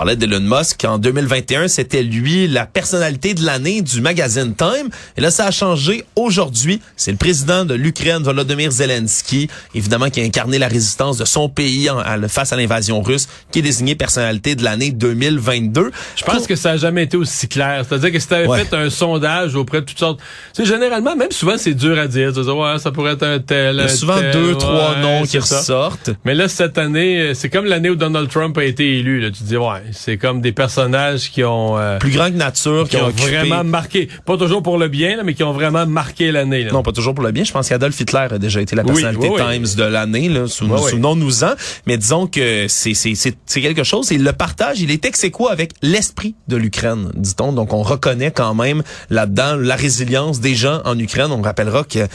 Parlait 0.00 0.16
d'Elon 0.16 0.40
Musk. 0.40 0.82
En 0.86 0.96
2021, 0.96 1.68
c'était 1.68 2.02
lui 2.02 2.48
la 2.48 2.64
personnalité 2.64 3.34
de 3.34 3.44
l'année 3.44 3.82
du 3.82 4.00
magazine 4.00 4.54
Time. 4.54 4.88
Et 5.18 5.20
là, 5.20 5.30
ça 5.30 5.44
a 5.44 5.50
changé 5.50 6.06
aujourd'hui. 6.16 6.80
C'est 6.96 7.10
le 7.10 7.18
président 7.18 7.66
de 7.66 7.74
l'Ukraine, 7.74 8.22
Volodymyr 8.22 8.70
Zelensky, 8.70 9.50
évidemment, 9.74 10.08
qui 10.08 10.22
a 10.22 10.24
incarné 10.24 10.58
la 10.58 10.68
résistance 10.68 11.18
de 11.18 11.26
son 11.26 11.50
pays 11.50 11.90
en- 11.90 12.02
face 12.28 12.50
à 12.50 12.56
l'invasion 12.56 13.02
russe, 13.02 13.28
qui 13.52 13.58
est 13.58 13.62
désigné 13.62 13.94
personnalité 13.94 14.54
de 14.54 14.64
l'année 14.64 14.90
2022. 14.90 15.90
Je 16.16 16.24
pense 16.24 16.46
que 16.46 16.56
ça 16.56 16.70
a 16.70 16.76
jamais 16.78 17.02
été 17.02 17.18
aussi 17.18 17.46
clair. 17.46 17.84
C'est-à-dire 17.86 18.10
que 18.10 18.18
si 18.20 18.26
tu 18.26 18.32
avais 18.32 18.46
Ouais. 18.46 18.64
fait 18.64 18.74
un 18.74 18.88
sondage 18.88 19.54
auprès 19.54 19.82
de 19.82 19.84
toutes 19.84 19.98
sortes... 19.98 20.20
Sais, 20.54 20.64
généralement, 20.64 21.14
même 21.14 21.30
souvent, 21.30 21.58
c'est 21.58 21.74
dur 21.74 21.98
à 21.98 22.06
dire. 22.06 22.32
Tu 22.32 22.40
dis, 22.40 22.48
ouais, 22.48 22.78
ça 22.78 22.90
pourrait 22.90 23.12
être 23.12 23.22
un 23.26 23.38
tel, 23.38 23.74
Il 23.76 23.80
y 23.82 23.84
a 23.84 23.88
souvent 23.88 24.18
tel, 24.18 24.32
deux, 24.32 24.52
ouais, 24.52 24.58
trois 24.58 24.96
noms 24.96 25.22
qui 25.24 25.32
c'est 25.32 25.42
ça. 25.42 25.58
ressortent. 25.58 26.10
Mais 26.24 26.34
là, 26.34 26.48
cette 26.48 26.78
année, 26.78 27.32
c'est 27.34 27.50
comme 27.50 27.66
l'année 27.66 27.90
où 27.90 27.96
Donald 27.96 28.30
Trump 28.30 28.56
a 28.56 28.64
été 28.64 28.96
élu. 28.98 29.20
Là. 29.20 29.30
Tu 29.30 29.40
te 29.40 29.44
dis, 29.44 29.58
ouais, 29.58 29.89
c'est 29.92 30.16
comme 30.16 30.40
des 30.40 30.52
personnages 30.52 31.30
qui 31.30 31.44
ont... 31.44 31.78
euh, 31.78 31.98
Plus 31.98 32.10
grand 32.10 32.26
que 32.30 32.36
nature, 32.36 32.88
qui 32.88 32.96
ont 32.96 33.08
occupé- 33.08 33.36
vraiment 33.38 33.64
marqué, 33.64 34.08
pas 34.26 34.36
toujours 34.36 34.62
pour 34.62 34.78
le 34.78 34.88
bien, 34.88 35.16
là, 35.16 35.22
mais 35.24 35.34
qui 35.34 35.42
ont 35.44 35.52
vraiment 35.52 35.86
marqué 35.86 36.32
l'année. 36.32 36.64
là. 36.64 36.72
Non, 36.72 36.82
pas 36.82 36.92
toujours 36.92 37.14
pour 37.14 37.24
le 37.24 37.32
bien. 37.32 37.44
Je 37.44 37.52
pense 37.52 37.68
qu'Adolf 37.68 37.98
Hitler 38.00 38.26
a 38.30 38.38
déjà 38.38 38.60
été 38.60 38.76
la 38.76 38.84
personnalité 38.84 39.28
oui, 39.28 39.40
oui. 39.40 39.52
Times 39.58 39.74
de 39.76 39.84
l'année. 39.84 40.30
Souvenons-nous-en. 40.46 41.52
Mais 41.86 41.96
disons 41.96 42.26
que 42.26 42.66
c'est 42.68 42.94
c'est 42.94 43.14
c'est 43.14 43.34
c'est 43.46 43.60
quelque 43.60 43.84
chose. 43.84 44.10
Et 44.12 44.18
le 44.18 44.32
partage, 44.32 44.80
il 44.80 44.90
est 44.90 45.04
ex 45.04 45.24
avec 45.50 45.72
l'esprit 45.82 46.34
de 46.48 46.56
l'Ukraine, 46.56 47.10
dit-on. 47.14 47.52
Donc, 47.52 47.72
on 47.72 47.82
reconnaît 47.82 48.30
quand 48.30 48.54
même 48.54 48.82
là-dedans 49.10 49.56
la 49.56 49.76
résilience 49.76 50.40
des 50.40 50.54
gens 50.54 50.80
en 50.84 50.98
Ukraine. 50.98 51.30
On 51.30 51.42
rappellera 51.42 51.84
que 51.84 52.06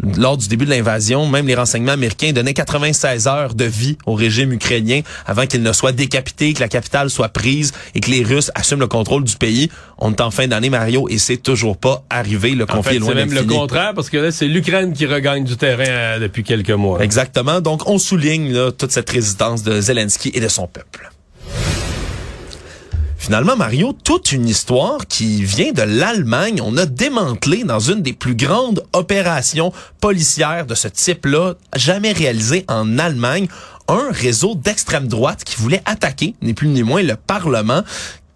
lors 0.00 0.36
du 0.36 0.48
début 0.48 0.64
de 0.64 0.70
l'invasion, 0.70 1.26
même 1.26 1.46
les 1.46 1.54
renseignements 1.54 1.92
américains 1.92 2.32
donnaient 2.32 2.54
96 2.54 3.26
heures 3.26 3.54
de 3.54 3.64
vie 3.64 3.98
au 4.06 4.14
régime 4.14 4.52
ukrainien 4.52 5.02
avant 5.26 5.46
qu'il 5.46 5.62
ne 5.62 5.72
soit 5.72 5.92
décapité, 5.92 6.54
que 6.54 6.60
la 6.60 6.68
capitale 6.68 7.10
soit 7.10 7.28
prise 7.28 7.72
et 7.94 8.00
que 8.00 8.10
les 8.10 8.22
Russes 8.22 8.50
assument 8.54 8.80
le 8.80 8.86
contrôle 8.86 9.24
du 9.24 9.36
pays. 9.36 9.70
On 9.98 10.12
est 10.12 10.20
en 10.20 10.30
fin 10.30 10.48
d'année, 10.48 10.70
Mario, 10.70 11.08
et 11.08 11.18
c'est 11.18 11.36
toujours 11.36 11.76
pas 11.76 12.04
arrivé. 12.10 12.52
Le 12.52 12.64
En 12.64 12.66
conflit 12.66 12.92
fait, 12.92 12.96
est 12.96 12.98
loin 13.00 13.08
c'est 13.10 13.14
même 13.14 13.32
le 13.32 13.44
contraire, 13.44 13.92
parce 13.94 14.10
que 14.10 14.16
là, 14.16 14.32
c'est 14.32 14.48
l'Ukraine 14.48 14.92
qui 14.92 15.06
regagne 15.06 15.44
du 15.44 15.56
terrain 15.56 15.84
euh, 15.86 16.18
depuis 16.18 16.42
quelques 16.42 16.70
mois. 16.70 17.02
Exactement. 17.02 17.60
Donc, 17.60 17.88
on 17.88 17.98
souligne 17.98 18.52
là, 18.52 18.72
toute 18.72 18.90
cette 18.92 19.10
résistance 19.10 19.62
de 19.62 19.80
Zelensky 19.80 20.32
et 20.34 20.40
de 20.40 20.48
son 20.48 20.66
peuple. 20.66 21.10
Finalement, 23.22 23.54
Mario, 23.54 23.92
toute 23.92 24.32
une 24.32 24.48
histoire 24.48 25.06
qui 25.06 25.44
vient 25.44 25.70
de 25.70 25.82
l'Allemagne. 25.82 26.60
On 26.60 26.76
a 26.76 26.86
démantelé 26.86 27.62
dans 27.62 27.78
une 27.78 28.02
des 28.02 28.14
plus 28.14 28.34
grandes 28.34 28.84
opérations 28.92 29.72
policières 30.00 30.66
de 30.66 30.74
ce 30.74 30.88
type-là, 30.88 31.54
jamais 31.76 32.10
réalisées 32.10 32.64
en 32.66 32.98
Allemagne, 32.98 33.46
un 33.86 34.08
réseau 34.10 34.56
d'extrême 34.56 35.06
droite 35.06 35.44
qui 35.44 35.54
voulait 35.54 35.82
attaquer, 35.84 36.34
ni 36.42 36.52
plus 36.52 36.66
ni 36.66 36.82
moins, 36.82 37.04
le 37.04 37.14
Parlement. 37.14 37.84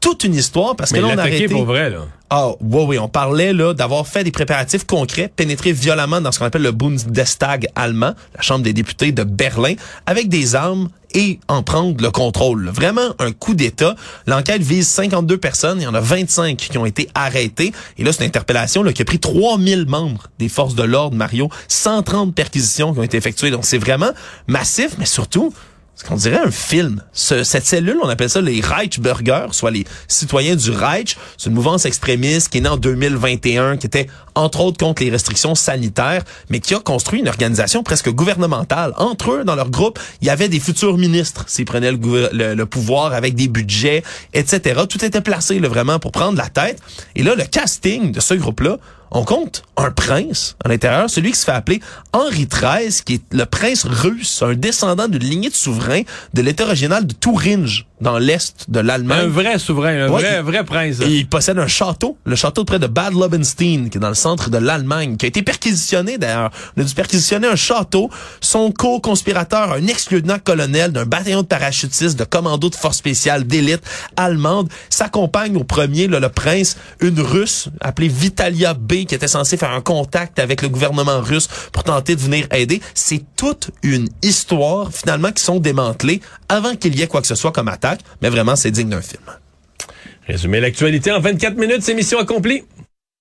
Toute 0.06 0.22
une 0.22 0.36
histoire 0.36 0.76
parce 0.76 0.92
Mais 0.92 1.00
que 1.00 1.04
là, 1.04 1.10
on 1.14 1.18
a 1.18 1.22
arrêté... 1.22 1.48
pour 1.48 1.64
vrai, 1.64 1.90
là. 1.90 2.06
Ah, 2.30 2.50
oui, 2.60 2.84
oui, 2.86 2.98
on 2.98 3.08
parlait 3.08 3.52
là 3.52 3.74
d'avoir 3.74 4.06
fait 4.06 4.22
des 4.22 4.30
préparatifs 4.30 4.84
concrets, 4.86 5.28
pénétrer 5.34 5.72
violemment 5.72 6.20
dans 6.20 6.30
ce 6.30 6.38
qu'on 6.38 6.44
appelle 6.44 6.62
le 6.62 6.70
Bundestag 6.70 7.66
allemand, 7.74 8.14
la 8.36 8.40
Chambre 8.40 8.62
des 8.62 8.72
députés 8.72 9.10
de 9.10 9.24
Berlin, 9.24 9.74
avec 10.06 10.28
des 10.28 10.54
armes 10.54 10.90
et 11.12 11.40
en 11.48 11.64
prendre 11.64 12.00
le 12.00 12.10
contrôle. 12.12 12.68
Vraiment 12.68 13.14
un 13.18 13.32
coup 13.32 13.54
d'État. 13.54 13.96
L'enquête 14.28 14.62
vise 14.62 14.86
52 14.86 15.38
personnes, 15.38 15.80
il 15.80 15.84
y 15.84 15.88
en 15.88 15.94
a 15.94 16.00
25 16.00 16.56
qui 16.56 16.78
ont 16.78 16.86
été 16.86 17.08
arrêtés. 17.16 17.72
Et 17.98 18.04
là, 18.04 18.12
c'est 18.12 18.22
une 18.22 18.28
interpellation 18.28 18.84
là, 18.84 18.92
qui 18.92 19.02
a 19.02 19.04
pris 19.04 19.18
3000 19.18 19.86
membres 19.86 20.28
des 20.38 20.48
forces 20.48 20.76
de 20.76 20.84
l'ordre, 20.84 21.16
Mario, 21.16 21.48
130 21.66 22.32
perquisitions 22.32 22.92
qui 22.92 23.00
ont 23.00 23.04
été 23.04 23.16
effectuées. 23.16 23.50
Donc, 23.50 23.64
c'est 23.64 23.78
vraiment 23.78 24.10
massif, 24.46 24.92
mais 24.98 25.06
surtout, 25.06 25.52
C'est 25.98 26.06
qu'on 26.06 26.16
dirait 26.16 26.38
un 26.44 26.50
film. 26.50 27.02
Ce- 27.14 27.42
cette 27.42 27.64
cellule, 27.64 27.96
on 28.02 28.08
appelle 28.10 28.28
ça 28.28 28.42
les 28.42 28.60
Reichsbürger, 28.60 29.46
soit 29.52 29.70
les 29.70 29.86
citoyens 30.08 30.54
du 30.54 30.70
Reich. 30.70 31.16
C'est 31.38 31.48
une 31.48 31.54
mouvance 31.54 31.86
extrémiste 31.86 32.50
qui 32.50 32.58
est 32.58 32.60
née 32.60 32.68
en 32.68 32.76
2021, 32.76 33.78
qui 33.78 33.86
était 33.86 34.06
entre 34.34 34.60
autres 34.60 34.76
contre 34.76 35.02
les 35.02 35.08
restrictions 35.10 35.54
sanitaires, 35.54 36.22
mais 36.50 36.60
qui 36.60 36.74
a 36.74 36.80
construit 36.80 37.20
une 37.20 37.28
organisation 37.28 37.82
presque 37.82 38.10
gouvernementale. 38.10 38.92
Entre 38.98 39.32
eux, 39.32 39.44
dans 39.44 39.54
leur 39.54 39.70
groupe, 39.70 39.98
il 40.20 40.26
y 40.26 40.30
avait 40.30 40.50
des 40.50 40.60
futurs 40.60 40.98
ministres 40.98 41.44
s'ils 41.46 41.64
prenaient 41.64 41.92
le, 41.92 42.64
pouvoir 42.66 43.14
avec 43.14 43.34
des 43.34 43.48
budgets, 43.48 44.02
etc. 44.34 44.82
Tout 44.86 45.02
était 45.02 45.22
placé 45.22 45.58
vraiment 45.60 45.98
pour 45.98 46.12
prendre 46.12 46.36
la 46.36 46.48
tête. 46.50 46.78
Et 47.14 47.22
là, 47.22 47.34
le 47.34 47.44
casting 47.44 48.12
de 48.12 48.20
ce 48.20 48.34
groupe-là, 48.34 48.76
on 49.10 49.24
compte 49.24 49.62
un 49.76 49.90
prince 49.90 50.56
à 50.64 50.68
l'intérieur, 50.68 51.08
celui 51.08 51.32
qui 51.32 51.38
se 51.38 51.44
fait 51.44 51.52
appeler 51.52 51.80
Henri 52.12 52.46
XIII, 52.46 53.02
qui 53.04 53.14
est 53.14 53.22
le 53.32 53.44
prince 53.44 53.84
russe, 53.84 54.42
un 54.42 54.54
descendant 54.54 55.08
d'une 55.08 55.22
lignée 55.22 55.50
de 55.50 55.54
souverains 55.54 56.02
de 56.34 56.42
l'état 56.42 56.66
régional 56.66 57.06
de 57.06 57.14
Thuringe, 57.14 57.86
dans 58.00 58.18
l'est 58.18 58.66
de 58.68 58.80
Un 58.80 58.82
l'Allemagne. 58.82 59.26
vrai 59.28 59.58
souverain, 59.58 60.06
un 60.06 60.08
Ouais, 60.10 60.20
vrai, 60.20 60.30
il- 60.32 60.36
un 60.36 60.42
vrai 60.42 60.64
prince. 60.64 61.00
Et 61.00 61.06
il 61.08 61.26
possède 61.28 61.58
un 61.58 61.66
château, 61.66 62.18
le 62.24 62.36
château 62.36 62.64
près 62.64 62.78
de 62.78 62.86
Bad 62.86 63.14
Lobenstein, 63.14 63.88
qui 63.88 63.96
est 63.98 64.00
dans 64.00 64.08
le 64.10 64.14
centre 64.14 64.50
de 64.50 64.58
l'Allemagne, 64.58 65.16
qui 65.16 65.24
a 65.24 65.28
été 65.28 65.42
perquisitionné 65.42 66.18
d'ailleurs. 66.18 66.50
On 66.76 66.82
a 66.82 66.84
dû 66.84 66.94
perquisitionner 66.94 67.48
un 67.48 67.56
château. 67.56 68.10
Son 68.40 68.70
co-conspirateur, 68.70 69.72
un 69.72 69.86
ex-lieutenant-colonel 69.86 70.92
d'un 70.92 71.04
bataillon 71.06 71.42
de 71.42 71.46
parachutistes 71.46 72.18
de 72.18 72.24
commando 72.24 72.68
de 72.68 72.74
force 72.74 72.98
spéciale 72.98 73.44
d'élite 73.46 73.82
allemande, 74.16 74.68
s'accompagne 74.90 75.56
au 75.56 75.64
premier, 75.64 76.06
là, 76.08 76.20
le 76.20 76.28
prince, 76.28 76.76
une 77.00 77.20
russe 77.20 77.68
appelée 77.80 78.08
Vitalia 78.08 78.74
B, 78.74 79.04
qui 79.06 79.14
était 79.14 79.28
censée 79.28 79.56
faire 79.56 79.70
un 79.70 79.80
contact 79.80 80.38
avec 80.38 80.62
le 80.62 80.68
gouvernement 80.68 81.20
russe 81.20 81.48
pour 81.72 81.84
tenter 81.84 82.14
de 82.16 82.20
venir 82.20 82.46
aider. 82.52 82.80
C'est 82.94 83.22
toute 83.36 83.70
une 83.82 84.08
histoire, 84.22 84.90
finalement, 84.92 85.32
qui 85.32 85.42
sont 85.42 85.60
démantelées 85.60 86.20
avant 86.48 86.76
qu'il 86.76 86.96
y 86.98 87.02
ait 87.02 87.06
quoi 87.06 87.20
que 87.20 87.26
ce 87.26 87.34
soit 87.34 87.52
comme 87.52 87.68
attaque. 87.68 87.85
Mais 88.22 88.28
vraiment, 88.28 88.56
c'est 88.56 88.70
digne 88.70 88.88
d'un 88.88 89.02
film. 89.02 89.22
Résumer 90.26 90.60
l'actualité 90.60 91.12
en 91.12 91.20
24 91.20 91.56
minutes, 91.56 91.82
c'est 91.82 91.94
mission 91.94 92.18
accomplie. 92.18 92.64